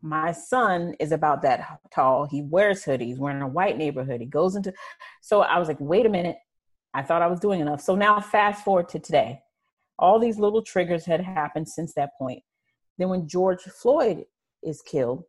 my 0.00 0.32
son 0.32 0.94
is 0.98 1.12
about 1.12 1.42
that 1.42 1.78
tall. 1.94 2.26
He 2.26 2.42
wears 2.42 2.84
hoodies, 2.84 3.18
We're 3.18 3.30
in 3.30 3.40
a 3.40 3.46
white 3.46 3.78
neighborhood. 3.78 4.20
He 4.20 4.26
goes 4.26 4.56
into, 4.56 4.72
so 5.20 5.42
I 5.42 5.58
was 5.58 5.68
like, 5.68 5.78
wait 5.80 6.06
a 6.06 6.10
minute, 6.10 6.38
I 6.92 7.02
thought 7.02 7.22
I 7.22 7.28
was 7.28 7.38
doing 7.38 7.60
enough. 7.60 7.80
So 7.80 7.94
now 7.94 8.20
fast 8.20 8.64
forward 8.64 8.88
to 8.90 8.98
today. 8.98 9.40
All 9.98 10.18
these 10.18 10.38
little 10.38 10.62
triggers 10.62 11.04
had 11.04 11.20
happened 11.20 11.68
since 11.68 11.94
that 11.94 12.10
point. 12.18 12.42
Then 12.98 13.10
when 13.10 13.28
George 13.28 13.62
Floyd 13.62 14.24
is 14.64 14.82
killed, 14.82 15.22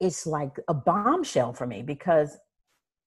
it's 0.00 0.26
like 0.26 0.56
a 0.68 0.74
bombshell 0.74 1.54
for 1.54 1.66
me 1.66 1.82
because 1.82 2.36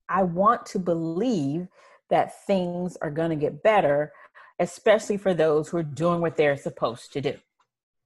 I 0.09 0.23
want 0.23 0.65
to 0.67 0.79
believe 0.79 1.67
that 2.09 2.45
things 2.45 2.97
are 3.01 3.11
going 3.11 3.29
to 3.29 3.35
get 3.35 3.63
better, 3.63 4.13
especially 4.59 5.17
for 5.17 5.33
those 5.33 5.69
who 5.69 5.77
are 5.77 5.83
doing 5.83 6.21
what 6.21 6.37
they're 6.37 6.57
supposed 6.57 7.13
to 7.13 7.21
do. 7.21 7.33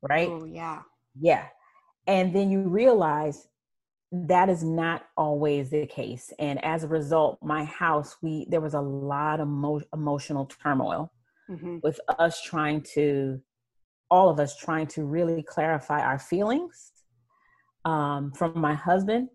Right? 0.02 0.30
Oh, 0.30 0.46
yeah. 0.46 0.82
Yeah. 1.20 1.46
And 2.08 2.34
then 2.34 2.50
you 2.50 2.62
realize 2.62 3.48
that 4.12 4.50
is 4.50 4.64
not 4.64 5.06
always 5.16 5.70
the 5.70 5.86
case 5.86 6.34
and 6.38 6.64
as 6.66 6.84
a 6.84 6.88
result 6.88 7.40
my 7.42 7.64
house 7.64 8.18
we 8.22 8.46
there 8.50 8.60
was 8.60 8.74
a 8.74 8.82
lot 8.82 9.40
of 9.40 9.48
mo- 9.48 9.82
emotional 9.94 10.46
turmoil 10.46 11.12
mm-hmm. 11.50 11.78
with 11.82 12.00
us 12.20 12.42
trying 12.42 12.82
to 12.82 13.40
all 14.10 14.28
of 14.30 14.38
us 14.38 14.58
trying 14.58 14.86
to 14.86 15.06
really 15.06 15.42
clarify 15.42 16.02
our 16.02 16.20
feelings 16.20 16.92
um, 17.86 18.34
from 18.34 18.60
my 18.60 18.74
husband 18.74 19.30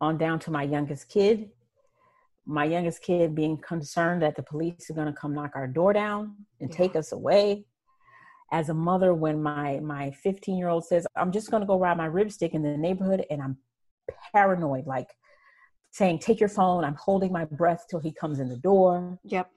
on 0.00 0.16
down 0.16 0.38
to 0.38 0.52
my 0.52 0.62
youngest 0.62 1.08
kid 1.08 1.50
my 2.48 2.64
youngest 2.64 3.02
kid 3.02 3.34
being 3.34 3.56
concerned 3.58 4.22
that 4.22 4.34
the 4.34 4.42
police 4.42 4.90
are 4.90 4.94
going 4.94 5.06
to 5.06 5.12
come 5.12 5.34
knock 5.34 5.52
our 5.54 5.66
door 5.66 5.92
down 5.92 6.34
and 6.60 6.70
yeah. 6.70 6.76
take 6.76 6.96
us 6.96 7.12
away 7.12 7.64
as 8.50 8.70
a 8.70 8.74
mother 8.74 9.12
when 9.14 9.40
my 9.42 9.78
my 9.80 10.10
15 10.10 10.56
year 10.56 10.68
old 10.68 10.84
says 10.84 11.06
i'm 11.16 11.30
just 11.30 11.50
going 11.50 11.60
to 11.60 11.66
go 11.66 11.78
ride 11.78 11.98
my 11.98 12.08
ripstick 12.08 12.52
in 12.52 12.62
the 12.62 12.76
neighborhood 12.76 13.22
and 13.30 13.42
i'm 13.42 13.58
paranoid, 14.32 14.86
like 14.86 15.08
saying, 15.90 16.18
Take 16.18 16.40
your 16.40 16.48
phone, 16.48 16.84
I'm 16.84 16.96
holding 16.96 17.32
my 17.32 17.44
breath 17.44 17.86
till 17.90 18.00
he 18.00 18.12
comes 18.12 18.40
in 18.40 18.48
the 18.48 18.56
door. 18.56 19.18
Yep. 19.24 19.50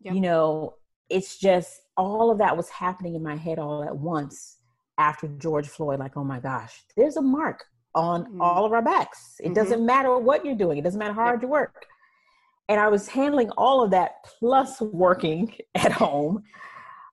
yep. 0.00 0.14
You 0.14 0.20
know, 0.20 0.74
it's 1.08 1.38
just 1.38 1.82
all 1.96 2.30
of 2.30 2.38
that 2.38 2.56
was 2.56 2.68
happening 2.68 3.14
in 3.14 3.22
my 3.22 3.36
head 3.36 3.58
all 3.58 3.82
at 3.84 3.96
once 3.96 4.58
after 4.98 5.28
George 5.28 5.68
Floyd, 5.68 5.98
like, 5.98 6.16
oh 6.16 6.24
my 6.24 6.40
gosh, 6.40 6.84
there's 6.96 7.16
a 7.16 7.22
mark 7.22 7.64
on 7.94 8.24
mm-hmm. 8.24 8.40
all 8.40 8.64
of 8.64 8.72
our 8.72 8.82
backs. 8.82 9.36
It 9.40 9.46
mm-hmm. 9.46 9.54
doesn't 9.54 9.84
matter 9.84 10.16
what 10.18 10.44
you're 10.44 10.54
doing, 10.54 10.78
it 10.78 10.82
doesn't 10.82 10.98
matter 10.98 11.14
how 11.14 11.22
hard 11.22 11.42
you 11.42 11.48
work. 11.48 11.86
And 12.70 12.78
I 12.78 12.86
was 12.86 13.08
handling 13.08 13.50
all 13.58 13.82
of 13.82 13.90
that 13.90 14.22
plus 14.38 14.80
working 14.80 15.52
at 15.74 15.90
home, 15.90 16.44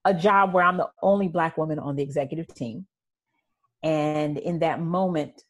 a 0.05 0.13
job 0.13 0.53
where 0.53 0.63
I'm 0.63 0.77
the 0.77 0.87
only 1.01 1.27
Black 1.27 1.57
woman 1.57 1.79
on 1.79 1.95
the 1.95 2.03
executive 2.03 2.47
team. 2.53 2.85
And 3.81 4.37
in 4.37 4.59
that 4.59 4.81
moment, 4.81 5.43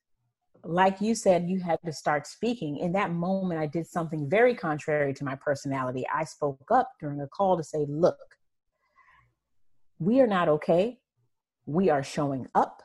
like 0.64 1.02
you 1.02 1.14
said, 1.14 1.50
you 1.50 1.60
had 1.60 1.80
to 1.86 1.92
start 1.92 2.26
speaking. 2.26 2.78
In 2.78 2.94
that 2.94 3.12
moment, 3.12 3.60
I 3.60 3.68
did 3.68 3.86
something 3.86 4.30
very 4.30 4.56
contrary 4.56 5.14
to 5.14 5.26
my 5.26 5.36
personality. 5.36 6.06
I 6.14 6.24
spoke 6.24 6.72
up 6.72 6.90
during 7.02 7.20
a 7.20 7.28
call 7.28 7.58
to 7.58 7.64
say, 7.64 7.86
look, 7.90 8.18
we 10.00 10.22
are 10.22 10.28
not 10.28 10.48
okay. 10.48 11.00
We 11.66 11.90
are 11.90 12.04
showing 12.04 12.48
up, 12.56 12.82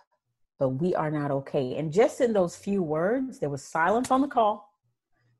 but 0.58 0.70
we 0.70 0.92
are 0.96 1.10
not 1.10 1.30
okay. 1.30 1.76
And 1.76 1.92
just 1.92 2.20
in 2.20 2.32
those 2.32 2.56
few 2.56 2.82
words, 2.82 3.38
there 3.38 3.48
was 3.48 3.62
silence 3.62 4.10
on 4.10 4.22
the 4.22 4.28
call. 4.28 4.71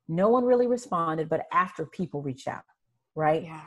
No 0.07 0.29
one 0.29 0.43
really 0.43 0.67
responded, 0.67 1.29
but 1.29 1.45
after 1.51 1.85
people 1.85 2.21
reached 2.21 2.47
out, 2.47 2.63
right? 3.15 3.43
Yeah. 3.43 3.61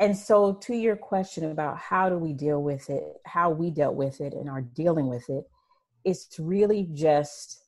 And 0.00 0.16
so, 0.16 0.54
to 0.54 0.74
your 0.74 0.96
question 0.96 1.50
about 1.50 1.78
how 1.78 2.08
do 2.08 2.18
we 2.18 2.32
deal 2.32 2.62
with 2.62 2.90
it, 2.90 3.04
how 3.24 3.50
we 3.50 3.70
dealt 3.70 3.94
with 3.94 4.20
it 4.20 4.32
and 4.32 4.48
are 4.50 4.62
dealing 4.62 5.06
with 5.06 5.28
it, 5.30 5.44
it's 6.04 6.38
really 6.38 6.88
just 6.92 7.62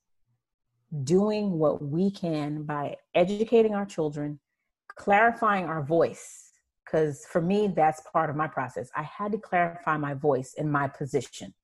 doing 1.02 1.52
what 1.52 1.82
we 1.82 2.10
can 2.10 2.64
by 2.64 2.96
educating 3.14 3.74
our 3.74 3.86
children, 3.86 4.38
clarifying 4.88 5.64
our 5.64 5.82
voice. 5.82 6.50
Because 6.84 7.24
for 7.30 7.40
me, 7.40 7.68
that's 7.68 8.02
part 8.12 8.30
of 8.30 8.36
my 8.36 8.46
process. 8.46 8.90
I 8.94 9.02
had 9.02 9.32
to 9.32 9.38
clarify 9.38 9.96
my 9.96 10.14
voice 10.14 10.54
and 10.58 10.70
my 10.70 10.86
position 10.86 11.54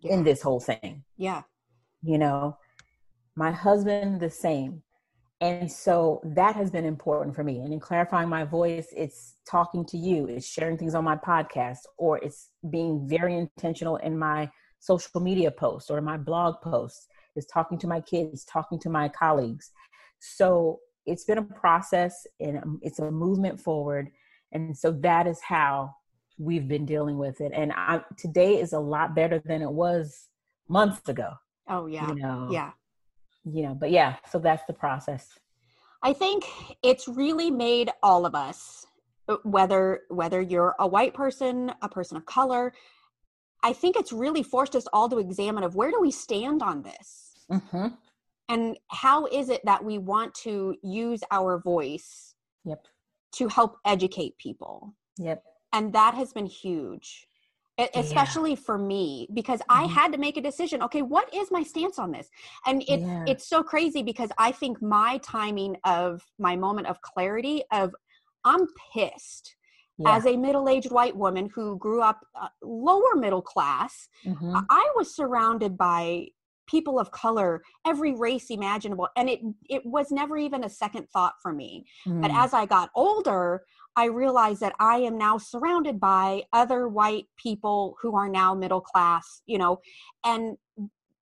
yeah. 0.00 0.12
in 0.12 0.24
this 0.24 0.42
whole 0.42 0.60
thing. 0.60 1.04
Yeah. 1.16 1.42
You 2.02 2.18
know, 2.18 2.58
my 3.34 3.50
husband, 3.50 4.20
the 4.20 4.30
same. 4.30 4.82
And 5.40 5.70
so 5.70 6.22
that 6.24 6.56
has 6.56 6.70
been 6.70 6.86
important 6.86 7.36
for 7.36 7.44
me. 7.44 7.60
And 7.60 7.72
in 7.72 7.78
clarifying 7.78 8.28
my 8.28 8.44
voice, 8.44 8.88
it's 8.96 9.36
talking 9.48 9.84
to 9.86 9.98
you, 9.98 10.26
it's 10.26 10.46
sharing 10.46 10.78
things 10.78 10.94
on 10.94 11.04
my 11.04 11.16
podcast, 11.16 11.80
or 11.98 12.18
it's 12.18 12.50
being 12.70 13.06
very 13.06 13.36
intentional 13.36 13.96
in 13.96 14.18
my 14.18 14.50
social 14.78 15.20
media 15.20 15.50
posts 15.50 15.90
or 15.90 16.00
my 16.00 16.16
blog 16.16 16.60
posts 16.62 17.08
is 17.34 17.46
talking 17.46 17.78
to 17.78 17.86
my 17.86 18.00
kids, 18.00 18.44
talking 18.44 18.78
to 18.78 18.88
my 18.88 19.08
colleagues. 19.08 19.72
So 20.20 20.80
it's 21.04 21.24
been 21.24 21.38
a 21.38 21.42
process 21.42 22.26
and 22.40 22.58
um, 22.58 22.80
it's 22.82 22.98
a 22.98 23.10
movement 23.10 23.60
forward. 23.60 24.10
And 24.52 24.76
so 24.76 24.90
that 25.02 25.26
is 25.26 25.40
how 25.42 25.94
we've 26.38 26.68
been 26.68 26.86
dealing 26.86 27.18
with 27.18 27.40
it. 27.40 27.52
And 27.54 27.72
I, 27.72 28.00
today 28.16 28.58
is 28.60 28.72
a 28.72 28.78
lot 28.78 29.14
better 29.14 29.38
than 29.44 29.60
it 29.60 29.70
was 29.70 30.28
months 30.68 31.08
ago. 31.08 31.34
Oh 31.68 31.86
yeah. 31.86 32.08
You 32.08 32.14
know, 32.14 32.48
yeah. 32.50 32.70
You 33.48 33.62
know, 33.62 33.74
but 33.74 33.92
yeah, 33.92 34.16
so 34.30 34.38
that's 34.38 34.64
the 34.66 34.72
process. 34.72 35.38
I 36.02 36.12
think 36.12 36.44
it's 36.82 37.06
really 37.06 37.50
made 37.50 37.90
all 38.02 38.26
of 38.26 38.34
us, 38.34 38.86
whether 39.44 40.00
whether 40.08 40.40
you're 40.40 40.74
a 40.80 40.86
white 40.86 41.14
person, 41.14 41.72
a 41.80 41.88
person 41.88 42.16
of 42.16 42.26
color, 42.26 42.72
I 43.62 43.72
think 43.72 43.96
it's 43.96 44.12
really 44.12 44.42
forced 44.42 44.74
us 44.74 44.86
all 44.92 45.08
to 45.08 45.18
examine 45.18 45.62
of 45.62 45.76
where 45.76 45.90
do 45.90 46.00
we 46.00 46.10
stand 46.10 46.62
on 46.62 46.82
this, 46.82 47.34
mm-hmm. 47.50 47.88
and 48.48 48.76
how 48.88 49.26
is 49.26 49.48
it 49.48 49.64
that 49.64 49.84
we 49.84 49.98
want 49.98 50.34
to 50.42 50.74
use 50.82 51.22
our 51.30 51.58
voice, 51.58 52.34
yep, 52.64 52.84
to 53.36 53.48
help 53.48 53.78
educate 53.84 54.36
people. 54.38 54.94
Yep, 55.18 55.42
and 55.72 55.92
that 55.92 56.14
has 56.14 56.32
been 56.32 56.46
huge 56.46 57.26
especially 57.94 58.50
yeah. 58.50 58.56
for 58.56 58.78
me 58.78 59.28
because 59.34 59.60
mm-hmm. 59.60 59.84
i 59.84 59.86
had 59.86 60.12
to 60.12 60.18
make 60.18 60.36
a 60.36 60.40
decision 60.40 60.82
okay 60.82 61.02
what 61.02 61.32
is 61.34 61.50
my 61.50 61.62
stance 61.62 61.98
on 61.98 62.10
this 62.10 62.28
and 62.66 62.82
it's 62.88 63.02
yeah. 63.02 63.24
it's 63.26 63.48
so 63.48 63.62
crazy 63.62 64.02
because 64.02 64.30
i 64.38 64.50
think 64.50 64.80
my 64.80 65.18
timing 65.22 65.76
of 65.84 66.22
my 66.38 66.56
moment 66.56 66.86
of 66.86 67.00
clarity 67.02 67.62
of 67.72 67.94
i'm 68.44 68.66
pissed 68.92 69.56
yeah. 69.98 70.16
as 70.16 70.26
a 70.26 70.36
middle-aged 70.36 70.90
white 70.90 71.16
woman 71.16 71.50
who 71.54 71.78
grew 71.78 72.00
up 72.02 72.20
uh, 72.40 72.48
lower 72.62 73.14
middle 73.14 73.42
class 73.42 74.08
mm-hmm. 74.24 74.56
i 74.70 74.90
was 74.96 75.14
surrounded 75.14 75.76
by 75.76 76.26
people 76.66 76.98
of 76.98 77.10
color 77.10 77.62
every 77.86 78.12
race 78.14 78.50
imaginable 78.50 79.08
and 79.16 79.28
it 79.28 79.40
it 79.68 79.84
was 79.84 80.10
never 80.10 80.36
even 80.36 80.64
a 80.64 80.68
second 80.68 81.06
thought 81.12 81.34
for 81.40 81.52
me 81.52 81.84
mm. 82.06 82.20
but 82.20 82.30
as 82.32 82.52
i 82.52 82.66
got 82.66 82.90
older 82.94 83.62
I 83.96 84.06
realize 84.06 84.60
that 84.60 84.74
I 84.78 84.98
am 84.98 85.16
now 85.16 85.38
surrounded 85.38 85.98
by 85.98 86.42
other 86.52 86.86
white 86.88 87.26
people 87.36 87.96
who 88.00 88.14
are 88.14 88.28
now 88.28 88.54
middle 88.54 88.80
class, 88.80 89.42
you 89.46 89.58
know, 89.58 89.80
and 90.24 90.56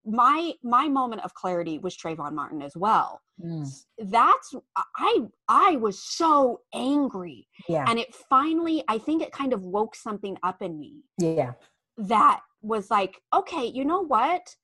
my 0.05 0.53
my 0.63 0.89
moment 0.89 1.25
of 1.25 1.33
clarity 1.35 1.79
was 1.79 1.97
Trayvon 1.97 2.35
Martin 2.35 2.61
as 2.61 2.77
well. 2.77 3.23
Mm. 3.43 3.67
That's 3.99 4.55
I 4.97 5.21
I 5.49 5.77
was 5.77 6.03
so 6.03 6.61
angry. 6.75 7.47
Yeah. 7.69 7.85
And 7.89 7.99
it 7.99 8.15
finally 8.29 8.85
I 8.89 8.99
think 8.99 9.23
it 9.23 9.33
kind 9.33 9.53
of 9.53 9.63
woke 9.63 9.95
something 9.95 10.37
up 10.43 10.61
in 10.61 10.79
me. 10.79 11.05
Yeah. 11.19 11.53
That 11.97 12.41
was 12.61 12.91
like, 12.91 13.21
okay, 13.33 13.67
you 13.67 13.85
know 13.85 14.01
what? 14.01 14.55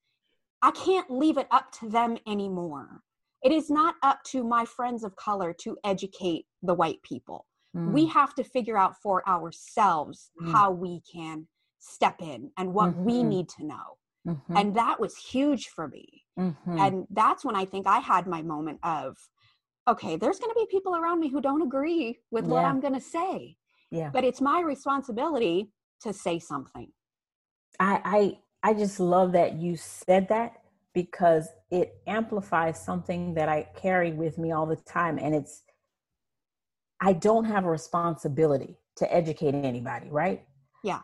I 0.62 0.72
can't 0.72 1.10
leave 1.10 1.38
it 1.38 1.46
up 1.50 1.72
to 1.80 1.88
them 1.88 2.18
anymore. 2.26 3.02
It 3.42 3.52
is 3.52 3.70
not 3.70 3.94
up 4.02 4.18
to 4.26 4.44
my 4.44 4.66
friends 4.66 5.04
of 5.04 5.16
color 5.16 5.54
to 5.60 5.78
educate 5.84 6.44
the 6.62 6.74
white 6.74 7.00
people. 7.02 7.46
Mm. 7.76 7.92
We 7.92 8.06
have 8.06 8.34
to 8.34 8.44
figure 8.44 8.76
out 8.76 8.96
for 9.02 9.26
ourselves 9.28 10.30
mm. 10.40 10.50
how 10.52 10.70
we 10.70 11.02
can 11.12 11.46
step 11.78 12.20
in 12.20 12.50
and 12.58 12.74
what 12.74 12.90
mm-hmm. 12.90 13.04
we 13.04 13.22
need 13.22 13.48
to 13.50 13.66
know. 13.66 13.96
Mm-hmm. 14.26 14.56
And 14.56 14.74
that 14.76 15.00
was 15.00 15.16
huge 15.16 15.68
for 15.74 15.88
me. 15.88 16.24
Mm-hmm. 16.38 16.78
And 16.78 17.06
that's 17.10 17.44
when 17.44 17.56
I 17.56 17.64
think 17.64 17.86
I 17.86 17.98
had 17.98 18.26
my 18.26 18.42
moment 18.42 18.80
of, 18.82 19.16
okay, 19.88 20.16
there's 20.16 20.38
going 20.38 20.50
to 20.50 20.60
be 20.60 20.66
people 20.70 20.94
around 20.94 21.20
me 21.20 21.28
who 21.28 21.40
don't 21.40 21.62
agree 21.62 22.18
with 22.30 22.44
yeah. 22.44 22.50
what 22.50 22.64
I'm 22.64 22.80
going 22.80 22.94
to 22.94 23.00
say. 23.00 23.56
Yeah. 23.90 24.10
But 24.12 24.24
it's 24.24 24.40
my 24.40 24.60
responsibility 24.60 25.70
to 26.02 26.12
say 26.12 26.38
something. 26.38 26.88
I 27.78 28.38
I 28.62 28.70
I 28.70 28.74
just 28.74 29.00
love 29.00 29.32
that 29.32 29.54
you 29.54 29.76
said 29.76 30.28
that 30.28 30.54
because 30.92 31.48
it 31.70 31.94
amplifies 32.06 32.84
something 32.84 33.34
that 33.34 33.48
I 33.48 33.68
carry 33.76 34.12
with 34.12 34.38
me 34.38 34.52
all 34.52 34.66
the 34.66 34.76
time 34.76 35.18
and 35.18 35.34
it's 35.34 35.62
I 37.00 37.14
don't 37.14 37.44
have 37.44 37.64
a 37.64 37.70
responsibility 37.70 38.76
to 38.96 39.12
educate 39.12 39.54
anybody, 39.54 40.08
right? 40.10 40.44
Yeah. 40.84 41.00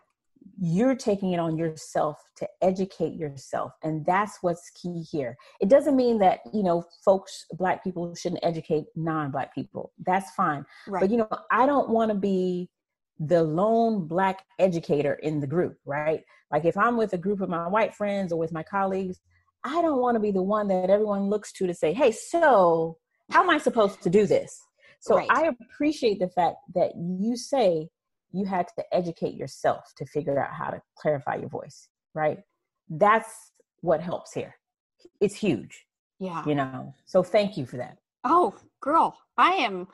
You're 0.61 0.95
taking 0.95 1.33
it 1.33 1.41
on 1.41 1.57
yourself 1.57 2.23
to 2.37 2.49
educate 2.63 3.15
yourself. 3.15 3.73
And 3.83 4.05
that's 4.07 4.39
what's 4.43 4.71
key 4.71 5.03
here. 5.11 5.37
It 5.61 5.69
doesn't 5.69 5.97
mean 5.97 6.19
that, 6.19 6.41
you 6.53 6.63
know, 6.63 6.85
folks, 7.05 7.47
black 7.53 7.83
people 7.83 8.15
shouldn't 8.15 8.45
educate 8.45 8.85
non 8.95 9.31
black 9.31 9.55
people. 9.55 9.93
That's 10.05 10.31
fine. 10.33 10.65
Right. 10.87 11.01
But, 11.01 11.11
you 11.11 11.17
know, 11.17 11.29
I 11.51 11.67
don't 11.67 11.89
want 11.89 12.11
to 12.11 12.17
be 12.17 12.71
the 13.19 13.43
lone 13.43 14.07
black 14.07 14.45
educator 14.59 15.15
in 15.15 15.41
the 15.41 15.47
group, 15.47 15.79
right? 15.85 16.23
Like 16.51 16.65
if 16.65 16.77
I'm 16.77 16.97
with 16.97 17.13
a 17.13 17.19
group 17.19 17.41
of 17.41 17.49
my 17.49 17.67
white 17.67 17.95
friends 17.95 18.33
or 18.33 18.39
with 18.39 18.53
my 18.53 18.63
colleagues, 18.63 19.19
I 19.65 19.81
don't 19.83 20.01
want 20.01 20.17
to 20.17 20.21
be 20.21 20.31
the 20.31 20.43
one 20.43 20.69
that 20.69 20.91
everyone 20.91 21.29
looks 21.29 21.53
to 21.53 21.67
to 21.67 21.75
say, 21.75 21.93
hey, 21.93 22.13
so 22.13 22.99
how 23.31 23.43
am 23.43 23.51
I 23.51 23.59
supposed 23.59 24.03
to 24.03 24.11
do 24.11 24.27
this? 24.27 24.63
So 25.07 25.19
right. 25.19 25.29
I 25.31 25.47
appreciate 25.47 26.19
the 26.19 26.29
fact 26.29 26.57
that 26.75 26.91
you 26.97 27.37
say 27.37 27.89
you 28.33 28.45
had 28.45 28.67
to 28.77 28.85
educate 28.93 29.35
yourself 29.35 29.93
to 29.99 30.05
figure 30.05 30.37
out 30.43 30.53
how 30.53 30.71
to 30.71 30.83
clarify 30.99 31.37
your 31.37 31.49
voice, 31.49 31.89
right? 32.13 32.39
That's 32.89 33.53
what 33.83 34.01
helps 34.01 34.33
here. 34.33 34.57
It's 35.21 35.37
huge. 35.37 35.87
Yeah. 36.19 36.43
You 36.45 36.57
know. 36.57 36.93
So 37.05 37.23
thank 37.23 37.57
you 37.57 37.67
for 37.67 37.77
that. 37.77 37.99
Oh, 38.25 38.57
girl, 38.81 39.17
I 39.39 39.51
am 39.53 39.87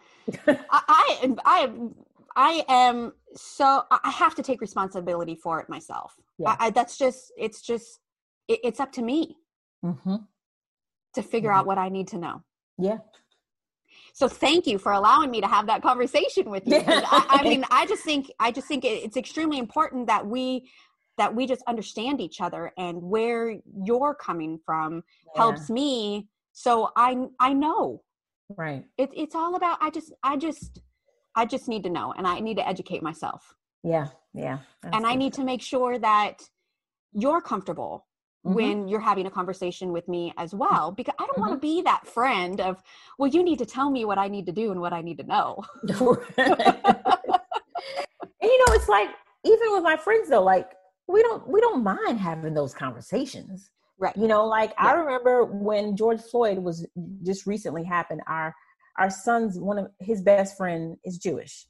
I, 0.46 0.58
I 0.70 1.34
I 1.44 1.58
am 1.58 1.94
I 2.34 2.64
am 2.68 3.12
so 3.34 3.82
I 3.90 4.10
have 4.10 4.34
to 4.36 4.42
take 4.42 4.62
responsibility 4.62 5.34
for 5.34 5.60
it 5.60 5.68
myself. 5.68 6.14
Yeah. 6.38 6.56
I, 6.58 6.66
I, 6.66 6.70
that's 6.70 6.96
just 6.96 7.32
it's 7.36 7.60
just 7.60 8.00
it, 8.48 8.60
it's 8.64 8.80
up 8.80 8.92
to 8.92 9.02
me 9.02 9.36
mm-hmm. 9.84 10.16
to 11.14 11.22
figure 11.22 11.50
mm-hmm. 11.50 11.58
out 11.58 11.66
what 11.66 11.76
I 11.76 11.90
need 11.90 12.08
to 12.08 12.18
know. 12.18 12.42
Yeah, 12.78 12.98
so 14.12 14.28
thank 14.28 14.66
you 14.66 14.78
for 14.78 14.92
allowing 14.92 15.30
me 15.30 15.40
to 15.40 15.46
have 15.46 15.66
that 15.66 15.82
conversation 15.82 16.50
with 16.50 16.66
you. 16.66 16.82
I, 16.86 17.40
I, 17.40 17.42
mean, 17.42 17.64
I 17.70 17.86
just 17.86 18.04
think 18.04 18.30
I 18.38 18.50
just 18.50 18.68
think 18.68 18.84
it's 18.84 19.16
extremely 19.16 19.58
important 19.58 20.06
that 20.06 20.26
we 20.26 20.70
that 21.18 21.34
we 21.34 21.46
just 21.46 21.62
understand 21.66 22.20
each 22.20 22.40
other 22.40 22.72
and 22.78 23.00
where 23.02 23.56
you're 23.84 24.14
coming 24.14 24.58
from 24.64 25.02
yeah. 25.34 25.42
helps 25.42 25.70
me 25.70 26.28
so 26.52 26.90
I 26.96 27.16
I 27.40 27.52
know. 27.52 28.02
Right. 28.56 28.84
It, 28.98 29.10
it's 29.14 29.34
all 29.34 29.56
about 29.56 29.78
I 29.80 29.90
just 29.90 30.12
I 30.22 30.36
just 30.36 30.80
I 31.34 31.46
just 31.46 31.68
need 31.68 31.82
to 31.84 31.90
know 31.90 32.12
and 32.16 32.26
I 32.26 32.40
need 32.40 32.58
to 32.58 32.68
educate 32.68 33.02
myself. 33.02 33.54
Yeah. 33.82 34.08
Yeah. 34.34 34.58
And 34.92 35.06
I 35.06 35.14
need 35.14 35.32
to 35.34 35.44
make 35.44 35.62
sure 35.62 35.98
that 35.98 36.42
you're 37.12 37.40
comfortable 37.40 38.06
mm-hmm. 38.44 38.54
when 38.54 38.88
you're 38.88 39.00
having 39.00 39.26
a 39.26 39.30
conversation 39.30 39.92
with 39.92 40.08
me 40.08 40.32
as 40.36 40.54
well 40.54 40.90
because 40.90 41.14
i 41.18 41.22
don't 41.22 41.32
mm-hmm. 41.32 41.40
want 41.42 41.52
to 41.52 41.58
be 41.58 41.82
that 41.82 42.06
friend 42.06 42.60
of 42.60 42.82
well 43.18 43.28
you 43.30 43.42
need 43.42 43.58
to 43.58 43.66
tell 43.66 43.90
me 43.90 44.04
what 44.04 44.18
i 44.18 44.28
need 44.28 44.46
to 44.46 44.52
do 44.52 44.70
and 44.70 44.80
what 44.80 44.92
i 44.92 45.00
need 45.00 45.18
to 45.18 45.24
know. 45.24 45.62
And 48.42 48.50
you 48.50 48.58
know 48.58 48.74
it's 48.74 48.88
like 48.88 49.08
even 49.44 49.72
with 49.72 49.84
my 49.84 49.96
friends 49.96 50.28
though 50.28 50.42
like 50.42 50.68
we 51.06 51.22
don't 51.22 51.46
we 51.48 51.60
don't 51.60 51.84
mind 51.84 52.18
having 52.18 52.54
those 52.54 52.74
conversations. 52.74 53.70
Right. 53.98 54.16
You 54.16 54.26
know 54.26 54.44
like 54.46 54.70
yeah. 54.70 54.88
i 54.88 54.92
remember 54.94 55.44
when 55.44 55.96
george 55.96 56.20
floyd 56.22 56.58
was 56.58 56.84
just 57.22 57.46
recently 57.46 57.84
happened 57.84 58.20
our 58.26 58.52
our 58.98 59.10
son's 59.10 59.60
one 59.60 59.78
of 59.78 59.86
his 60.00 60.22
best 60.22 60.56
friend 60.56 60.96
is 61.04 61.18
jewish. 61.18 61.66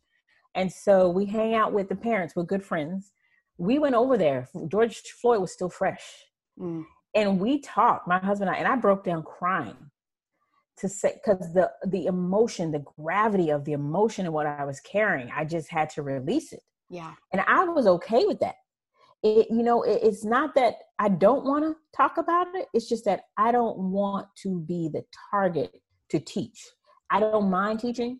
And 0.54 0.72
so 0.72 1.10
we 1.10 1.26
hang 1.26 1.54
out 1.54 1.74
with 1.74 1.90
the 1.90 1.96
parents 1.96 2.34
we're 2.34 2.44
good 2.44 2.64
friends. 2.64 3.12
We 3.58 3.78
went 3.78 3.94
over 3.94 4.16
there. 4.16 4.48
George 4.68 5.02
floyd 5.20 5.42
was 5.42 5.52
still 5.52 5.68
fresh 5.68 6.02
Mm. 6.62 6.84
And 7.14 7.40
we 7.40 7.60
talked, 7.60 8.08
my 8.08 8.18
husband 8.18 8.48
and 8.48 8.56
I, 8.56 8.60
and 8.60 8.68
I 8.68 8.76
broke 8.76 9.04
down 9.04 9.22
crying 9.22 9.76
to 10.78 10.88
say 10.88 11.20
because 11.22 11.52
the 11.52 11.70
the 11.86 12.06
emotion, 12.06 12.72
the 12.72 12.84
gravity 12.98 13.50
of 13.50 13.64
the 13.64 13.72
emotion 13.72 14.24
and 14.24 14.34
what 14.34 14.46
I 14.46 14.64
was 14.64 14.80
carrying, 14.80 15.30
I 15.30 15.44
just 15.44 15.68
had 15.68 15.90
to 15.90 16.02
release 16.02 16.52
it. 16.52 16.62
Yeah. 16.88 17.12
And 17.32 17.42
I 17.46 17.64
was 17.64 17.86
okay 17.86 18.24
with 18.24 18.40
that. 18.40 18.54
It, 19.22 19.48
you 19.50 19.62
know, 19.62 19.82
it, 19.82 20.00
it's 20.02 20.24
not 20.24 20.54
that 20.54 20.76
I 20.98 21.08
don't 21.08 21.44
want 21.44 21.64
to 21.64 21.76
talk 21.96 22.16
about 22.18 22.48
it. 22.54 22.66
It's 22.72 22.88
just 22.88 23.04
that 23.04 23.24
I 23.36 23.52
don't 23.52 23.78
want 23.78 24.26
to 24.42 24.60
be 24.60 24.88
the 24.92 25.04
target 25.30 25.70
to 26.10 26.18
teach. 26.18 26.58
I 27.10 27.20
don't 27.20 27.50
mind 27.50 27.80
teaching. 27.80 28.18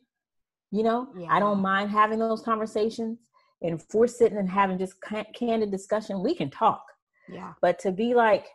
You 0.71 0.83
know, 0.83 1.09
yeah. 1.19 1.27
I 1.31 1.39
don't 1.39 1.61
mind 1.61 1.91
having 1.91 2.19
those 2.19 2.43
conversations. 2.43 3.19
And 3.63 3.75
if 3.75 3.87
we're 3.95 4.07
sitting 4.07 4.39
and 4.39 4.49
having 4.49 4.79
just 4.79 4.95
candid 5.35 5.71
discussion, 5.71 6.23
we 6.23 6.35
can 6.35 6.51
talk. 6.51 6.83
Yeah. 7.29 7.53
But 7.61 7.79
to 7.81 7.93
be 7.93 8.15
like, 8.15 8.47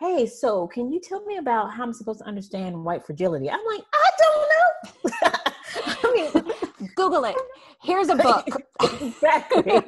hey, 0.00 0.26
so 0.26 0.66
can 0.68 0.92
you 0.92 1.00
tell 1.00 1.24
me 1.24 1.36
about 1.36 1.72
how 1.72 1.82
I'm 1.82 1.92
supposed 1.92 2.20
to 2.20 2.26
understand 2.26 2.84
white 2.84 3.04
fragility? 3.04 3.50
I'm 3.50 3.64
like, 3.66 3.82
I 3.92 4.10
don't 4.18 4.48
know. 4.54 5.30
I 5.86 6.12
mean, 6.12 6.90
Google 6.94 7.24
it. 7.24 7.36
Here's 7.82 8.08
a 8.08 8.16
book. 8.16 8.46
exactly. 9.00 9.80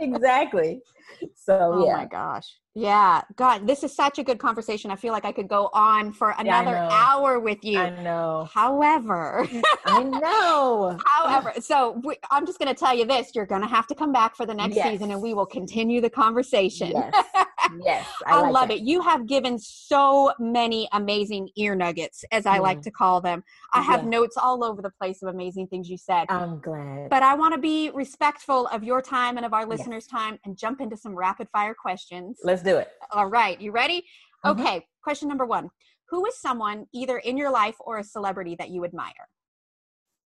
exactly. 0.00 0.82
So, 1.38 1.70
oh 1.74 1.86
yeah. 1.86 1.96
my 1.96 2.06
gosh. 2.06 2.56
Yeah. 2.74 3.22
God, 3.36 3.68
this 3.68 3.84
is 3.84 3.94
such 3.94 4.18
a 4.18 4.24
good 4.24 4.40
conversation. 4.40 4.90
I 4.90 4.96
feel 4.96 5.12
like 5.12 5.24
I 5.24 5.30
could 5.30 5.46
go 5.46 5.70
on 5.72 6.12
for 6.12 6.34
another 6.36 6.72
yeah, 6.72 6.88
hour 6.90 7.38
with 7.38 7.64
you. 7.64 7.78
I 7.78 7.90
know. 8.02 8.48
However, 8.52 9.48
I 9.86 10.02
know. 10.02 10.98
however, 11.06 11.52
so 11.60 12.00
we, 12.04 12.16
I'm 12.32 12.44
just 12.44 12.58
going 12.58 12.68
to 12.68 12.78
tell 12.78 12.92
you 12.92 13.06
this 13.06 13.30
you're 13.32 13.46
going 13.46 13.62
to 13.62 13.68
have 13.68 13.86
to 13.86 13.94
come 13.94 14.12
back 14.12 14.34
for 14.34 14.44
the 14.44 14.54
next 14.54 14.74
yes. 14.74 14.90
season 14.90 15.12
and 15.12 15.22
we 15.22 15.34
will 15.34 15.46
continue 15.46 16.00
the 16.00 16.10
conversation. 16.10 16.90
Yes. 16.90 17.14
Yes, 17.84 18.06
I, 18.26 18.36
I 18.36 18.40
like 18.42 18.52
love 18.52 18.68
that. 18.68 18.78
it. 18.78 18.82
You 18.82 19.00
have 19.02 19.26
given 19.26 19.58
so 19.58 20.32
many 20.38 20.88
amazing 20.92 21.48
ear 21.56 21.74
nuggets, 21.74 22.24
as 22.30 22.46
I 22.46 22.58
mm. 22.58 22.62
like 22.62 22.82
to 22.82 22.90
call 22.90 23.20
them. 23.20 23.42
I 23.72 23.82
have 23.82 24.06
notes 24.06 24.36
all 24.36 24.64
over 24.64 24.80
the 24.82 24.90
place 24.90 25.22
of 25.22 25.28
amazing 25.28 25.68
things 25.68 25.88
you 25.88 25.98
said. 25.98 26.26
I'm 26.28 26.60
glad. 26.60 27.10
But 27.10 27.22
I 27.22 27.34
want 27.34 27.54
to 27.54 27.60
be 27.60 27.90
respectful 27.90 28.66
of 28.68 28.84
your 28.84 29.02
time 29.02 29.36
and 29.36 29.44
of 29.44 29.52
our 29.52 29.66
listeners' 29.66 30.06
yes. 30.10 30.20
time 30.20 30.38
and 30.44 30.56
jump 30.56 30.80
into 30.80 30.95
some 30.96 31.14
rapid 31.14 31.48
fire 31.52 31.74
questions. 31.74 32.38
Let's 32.42 32.62
do 32.62 32.76
it. 32.76 32.88
All 33.10 33.26
right. 33.26 33.60
You 33.60 33.72
ready? 33.72 34.04
Mm-hmm. 34.44 34.60
Okay. 34.60 34.86
Question 35.02 35.28
number 35.28 35.46
one 35.46 35.70
Who 36.10 36.26
is 36.26 36.38
someone 36.38 36.86
either 36.92 37.18
in 37.18 37.36
your 37.36 37.50
life 37.50 37.76
or 37.80 37.98
a 37.98 38.04
celebrity 38.04 38.56
that 38.58 38.70
you 38.70 38.84
admire? 38.84 39.12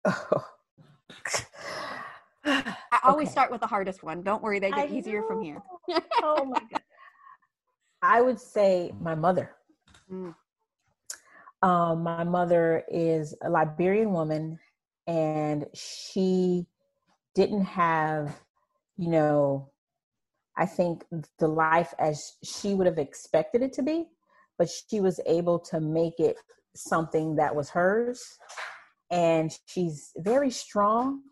Oh. 0.04 0.44
I 2.44 2.74
always 3.04 3.28
okay. 3.28 3.32
start 3.32 3.50
with 3.50 3.60
the 3.60 3.66
hardest 3.66 4.02
one. 4.02 4.22
Don't 4.22 4.42
worry, 4.42 4.58
they 4.58 4.70
get 4.70 4.90
I 4.90 4.94
easier 4.94 5.20
know. 5.22 5.28
from 5.28 5.42
here. 5.42 5.62
oh 6.22 6.44
my 6.44 6.60
god. 6.70 6.82
I 8.02 8.20
would 8.20 8.38
say 8.38 8.92
my 9.00 9.14
mother. 9.14 9.50
Mm. 10.12 10.34
Um, 11.62 12.02
my 12.02 12.24
mother 12.24 12.84
is 12.88 13.34
a 13.42 13.48
Liberian 13.48 14.12
woman, 14.12 14.58
and 15.06 15.64
she 15.72 16.66
didn't 17.34 17.64
have, 17.64 18.38
you 18.98 19.08
know, 19.08 19.70
I 20.56 20.66
think 20.66 21.04
the 21.38 21.48
life 21.48 21.94
as 21.98 22.34
she 22.42 22.74
would 22.74 22.86
have 22.86 22.98
expected 22.98 23.62
it 23.62 23.72
to 23.74 23.82
be, 23.82 24.06
but 24.58 24.68
she 24.68 25.00
was 25.00 25.20
able 25.26 25.58
to 25.58 25.80
make 25.80 26.20
it 26.20 26.36
something 26.76 27.36
that 27.36 27.54
was 27.54 27.70
hers. 27.70 28.38
And 29.10 29.56
she's 29.66 30.12
very 30.16 30.50
strong, 30.50 31.22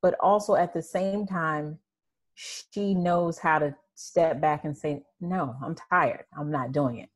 but 0.00 0.14
also 0.20 0.54
at 0.54 0.74
the 0.74 0.82
same 0.82 1.26
time, 1.26 1.78
she 2.34 2.94
knows 2.94 3.38
how 3.38 3.58
to 3.58 3.74
step 3.94 4.40
back 4.40 4.64
and 4.64 4.76
say, 4.76 5.02
No, 5.20 5.54
I'm 5.64 5.76
tired. 5.90 6.24
I'm 6.36 6.50
not 6.50 6.72
doing 6.72 6.98
it. 6.98 7.08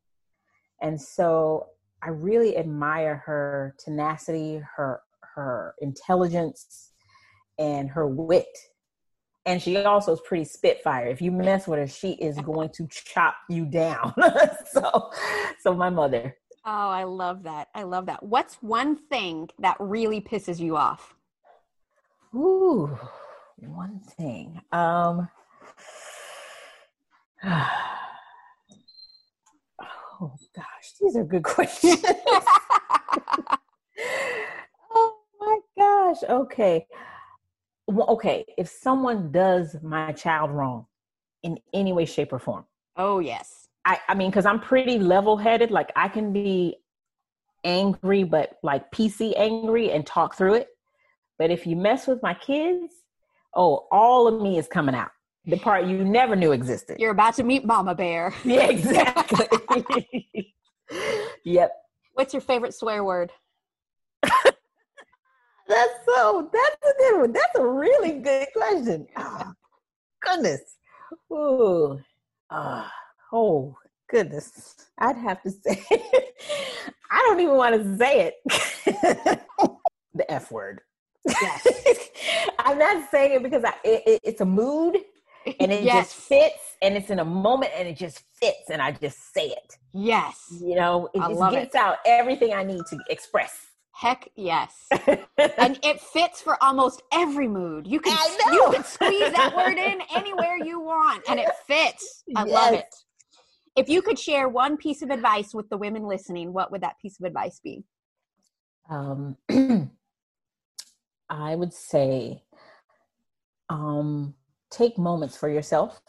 And 0.80 1.00
so 1.00 1.68
I 2.02 2.10
really 2.10 2.56
admire 2.56 3.22
her 3.26 3.74
tenacity, 3.78 4.62
her 4.76 5.00
her 5.34 5.74
intelligence, 5.80 6.92
and 7.58 7.90
her 7.90 8.06
wit. 8.06 8.46
And 9.46 9.62
she 9.62 9.78
also 9.78 10.12
is 10.12 10.20
pretty 10.20 10.44
spitfire. 10.44 11.06
If 11.06 11.22
you 11.22 11.30
mess 11.30 11.68
with 11.68 11.78
her, 11.78 11.86
she 11.86 12.14
is 12.14 12.36
going 12.40 12.70
to 12.70 12.88
chop 12.90 13.36
you 13.48 13.64
down. 13.64 14.12
so 14.72 15.12
so 15.60 15.72
my 15.72 15.88
mother. 15.88 16.36
Oh, 16.64 16.90
I 16.90 17.04
love 17.04 17.44
that. 17.44 17.68
I 17.76 17.84
love 17.84 18.06
that. 18.06 18.24
What's 18.24 18.56
one 18.56 18.96
thing 18.96 19.48
that 19.60 19.76
really 19.78 20.20
pisses 20.20 20.58
you 20.58 20.76
off? 20.76 21.14
Ooh, 22.34 22.98
one 23.58 24.00
thing. 24.18 24.60
Um 24.72 25.28
oh 27.44 27.68
gosh, 30.56 30.92
these 31.00 31.16
are 31.16 31.24
good 31.24 31.44
questions. 31.44 32.04
oh 34.92 35.18
my 35.38 35.58
gosh. 35.78 36.24
Okay. 36.28 36.88
Well, 37.86 38.08
okay. 38.10 38.44
If 38.58 38.68
someone 38.68 39.30
does 39.30 39.76
my 39.82 40.12
child 40.12 40.50
wrong 40.50 40.86
in 41.42 41.58
any 41.72 41.92
way, 41.92 42.04
shape, 42.04 42.32
or 42.32 42.38
form. 42.38 42.64
Oh 42.96 43.18
yes. 43.20 43.68
I, 43.84 43.98
I 44.08 44.14
mean, 44.14 44.30
because 44.30 44.46
I'm 44.46 44.60
pretty 44.60 44.98
level 44.98 45.36
headed. 45.36 45.70
Like 45.70 45.92
I 45.94 46.08
can 46.08 46.32
be 46.32 46.76
angry, 47.64 48.24
but 48.24 48.58
like 48.62 48.90
PC 48.90 49.34
angry 49.36 49.92
and 49.92 50.04
talk 50.06 50.36
through 50.36 50.54
it. 50.54 50.68
But 51.38 51.50
if 51.50 51.66
you 51.66 51.76
mess 51.76 52.06
with 52.06 52.22
my 52.22 52.34
kids, 52.34 52.94
oh, 53.54 53.86
all 53.92 54.26
of 54.26 54.40
me 54.40 54.58
is 54.58 54.66
coming 54.66 54.94
out 54.94 55.10
the 55.46 55.56
part 55.56 55.86
you 55.86 56.04
never 56.04 56.34
knew 56.34 56.52
existed. 56.52 56.98
You're 56.98 57.12
about 57.12 57.34
to 57.34 57.44
meet 57.44 57.64
Mama 57.64 57.94
Bear. 57.94 58.34
Yeah, 58.44 58.66
exactly. 58.66 59.46
yep. 61.44 61.72
What's 62.14 62.34
your 62.34 62.40
favorite 62.40 62.74
swear 62.74 63.04
word? 63.04 63.32
That's 65.68 65.92
so. 66.06 66.50
That's 66.52 66.76
a 66.82 66.98
good 66.98 67.20
one. 67.20 67.32
That's 67.32 67.58
a 67.58 67.66
really 67.66 68.20
good 68.20 68.46
question. 68.54 69.06
Oh, 69.16 69.52
goodness. 70.22 70.60
Ooh. 71.32 72.00
Uh, 72.50 72.86
oh 73.32 73.76
goodness. 74.08 74.86
I'd 74.98 75.16
have 75.16 75.42
to 75.42 75.50
say. 75.64 75.84
I 77.10 77.18
don't 77.26 77.40
even 77.40 77.56
want 77.56 77.74
to 77.74 77.96
say 77.96 78.32
it. 78.32 78.34
the 80.14 80.30
F 80.30 80.50
word. 80.50 80.80
Yes. 81.26 81.66
I'm 82.58 82.78
not 82.78 83.10
saying 83.10 83.34
it 83.34 83.42
because 83.42 83.64
I, 83.64 83.74
it, 83.84 84.20
it's 84.24 84.40
a 84.40 84.44
mood 84.44 84.96
and 85.60 85.72
it 85.72 85.82
yes. 85.82 86.06
just 86.06 86.16
fits 86.28 86.76
and 86.82 86.96
it's 86.96 87.10
in 87.10 87.18
a 87.18 87.24
moment 87.24 87.72
and 87.76 87.86
it 87.88 87.96
just 87.96 88.22
fits 88.40 88.70
and 88.70 88.82
I 88.82 88.92
just 88.92 89.32
say 89.34 89.48
it. 89.48 89.76
Yes. 89.92 90.46
You 90.60 90.76
know, 90.76 91.08
it 91.14 91.20
I 91.20 91.28
just 91.28 91.50
gets 91.52 91.74
it. 91.74 91.80
out 91.80 91.98
everything 92.04 92.52
I 92.52 92.62
need 92.62 92.82
to 92.90 92.98
express. 93.08 93.66
Heck 93.96 94.28
yes. 94.36 94.88
and 94.90 95.26
it 95.82 96.02
fits 96.02 96.42
for 96.42 96.62
almost 96.62 97.02
every 97.14 97.48
mood. 97.48 97.86
You 97.86 97.98
can 97.98 98.14
you 98.52 98.68
can 98.70 98.84
squeeze 98.84 99.32
that 99.32 99.56
word 99.56 99.78
in 99.78 100.02
anywhere 100.14 100.58
you 100.62 100.80
want 100.80 101.24
and 101.26 101.40
it 101.40 101.48
fits. 101.66 102.22
I 102.36 102.44
yes. 102.44 102.54
love 102.54 102.74
it. 102.74 102.94
If 103.74 103.88
you 103.88 104.02
could 104.02 104.18
share 104.18 104.50
one 104.50 104.76
piece 104.76 105.00
of 105.00 105.08
advice 105.08 105.54
with 105.54 105.70
the 105.70 105.78
women 105.78 106.06
listening, 106.06 106.52
what 106.52 106.70
would 106.72 106.82
that 106.82 106.96
piece 107.00 107.18
of 107.18 107.24
advice 107.24 107.58
be? 107.64 107.84
Um 108.90 109.38
I 111.30 111.54
would 111.54 111.72
say 111.72 112.42
um 113.70 114.34
take 114.70 114.98
moments 114.98 115.38
for 115.38 115.48
yourself. 115.48 116.02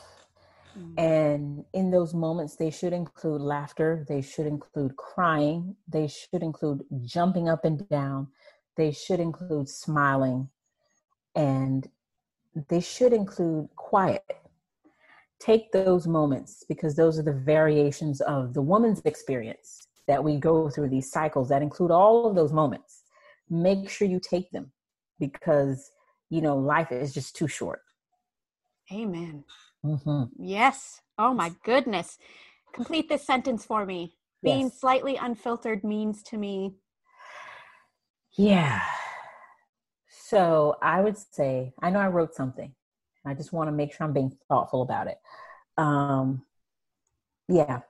Mm-hmm. 0.78 1.00
And 1.00 1.66
in 1.74 1.92
those 1.92 2.14
moments, 2.14 2.56
they 2.56 2.70
should 2.70 2.94
include 2.94 3.42
laughter, 3.42 4.06
they 4.08 4.22
should 4.22 4.46
include 4.46 4.96
crying, 4.96 5.76
they 5.88 6.08
should 6.08 6.44
include 6.44 6.84
jumping 7.04 7.50
up 7.50 7.66
and 7.66 7.88
down, 7.90 8.28
they 8.76 8.92
should 8.92 9.20
include 9.20 9.70
smiling, 9.70 10.50
and 11.36 11.88
they 12.70 12.82
should 12.82 13.14
include 13.14 13.70
quiet. 13.76 14.24
Take 15.40 15.72
those 15.72 16.08
moments 16.08 16.64
because 16.68 16.96
those 16.96 17.18
are 17.20 17.24
the 17.24 17.34
variations 17.34 18.22
of 18.22 18.54
the 18.54 18.62
woman's 18.62 19.02
experience 19.06 19.88
that 20.08 20.24
we 20.24 20.38
go 20.38 20.70
through 20.70 20.90
these 20.90 21.12
cycles 21.12 21.50
that 21.50 21.62
include 21.62 21.92
all 21.92 22.28
of 22.28 22.36
those 22.36 22.54
moments. 22.54 23.04
Make 23.50 23.90
sure 23.90 24.08
you 24.08 24.20
take 24.20 24.52
them 24.52 24.72
because, 25.20 25.92
you 26.30 26.42
know, 26.42 26.58
life 26.58 26.92
is 26.92 27.14
just 27.14 27.36
too 27.36 27.48
short. 27.48 27.82
Amen. 28.92 29.44
Mm-hmm. 29.86 30.24
Yes. 30.40 31.02
Oh 31.18 31.34
my 31.34 31.52
goodness. 31.64 32.18
Complete 32.74 33.10
this 33.10 33.26
sentence 33.26 33.66
for 33.66 33.86
me. 33.86 34.18
Being 34.44 34.68
yes. 34.68 34.80
slightly 34.80 35.16
unfiltered 35.16 35.84
means 35.84 36.22
to 36.24 36.38
me. 36.38 36.76
Yeah. 38.38 38.82
So 40.10 40.76
I 40.82 41.02
would 41.02 41.18
say, 41.18 41.74
I 41.82 41.90
know 41.90 42.00
I 42.00 42.08
wrote 42.08 42.36
something. 42.36 42.74
I 43.26 43.34
just 43.34 43.52
want 43.52 43.68
to 43.68 43.72
make 43.72 43.94
sure 43.94 44.06
I'm 44.06 44.14
being 44.14 44.38
thoughtful 44.48 44.82
about 44.82 45.08
it. 45.08 45.18
Um, 45.78 46.44
yeah. 47.48 47.82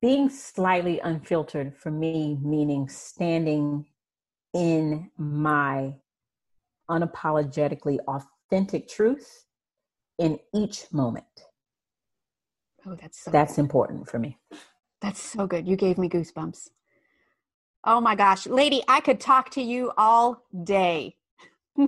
Being 0.00 0.28
slightly 0.30 1.00
unfiltered 1.00 1.76
for 1.76 1.90
me, 1.90 2.38
meaning 2.42 2.88
standing 2.88 3.86
in 4.52 5.10
my 5.16 5.94
unapologetically 6.88 7.98
authentic 8.06 8.88
truth 8.88 9.46
in 10.18 10.38
each 10.54 10.84
moment. 10.92 11.24
Oh, 12.86 12.96
that's 13.00 13.24
so 13.24 13.30
that's 13.30 13.56
good. 13.56 13.62
important 13.62 14.08
for 14.08 14.18
me. 14.18 14.38
That's 15.00 15.20
so 15.20 15.46
good. 15.46 15.66
You 15.66 15.76
gave 15.76 15.98
me 15.98 16.08
goosebumps. 16.08 16.68
Oh 17.84 18.00
my 18.00 18.14
gosh, 18.14 18.46
lady, 18.46 18.82
I 18.88 19.00
could 19.00 19.20
talk 19.20 19.50
to 19.50 19.62
you 19.62 19.92
all 19.98 20.42
day. 20.64 21.16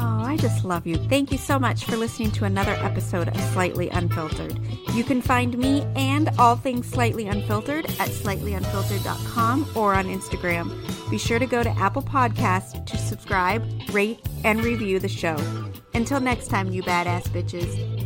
Oh, 0.00 0.22
I 0.22 0.36
just 0.36 0.64
love 0.64 0.86
you. 0.86 0.96
Thank 0.96 1.32
you 1.32 1.38
so 1.38 1.58
much 1.58 1.84
for 1.84 1.96
listening 1.96 2.30
to 2.32 2.44
another 2.44 2.72
episode 2.72 3.28
of 3.28 3.40
Slightly 3.52 3.88
Unfiltered. 3.88 4.56
You 4.92 5.02
can 5.02 5.20
find 5.20 5.58
me 5.58 5.82
and 5.96 6.30
all 6.38 6.54
things 6.54 6.86
Slightly 6.86 7.26
Unfiltered 7.26 7.86
at 7.98 8.08
slightlyunfiltered.com 8.08 9.72
or 9.74 9.94
on 9.94 10.06
Instagram. 10.06 10.70
Be 11.10 11.18
sure 11.18 11.40
to 11.40 11.46
go 11.46 11.64
to 11.64 11.70
Apple 11.70 12.02
Podcasts 12.02 12.86
to 12.86 12.96
subscribe, 12.96 13.64
rate, 13.90 14.20
and 14.44 14.62
review 14.62 15.00
the 15.00 15.08
show. 15.08 15.36
Until 15.94 16.20
next 16.20 16.46
time, 16.46 16.70
you 16.70 16.84
badass 16.84 17.24
bitches. 17.28 17.97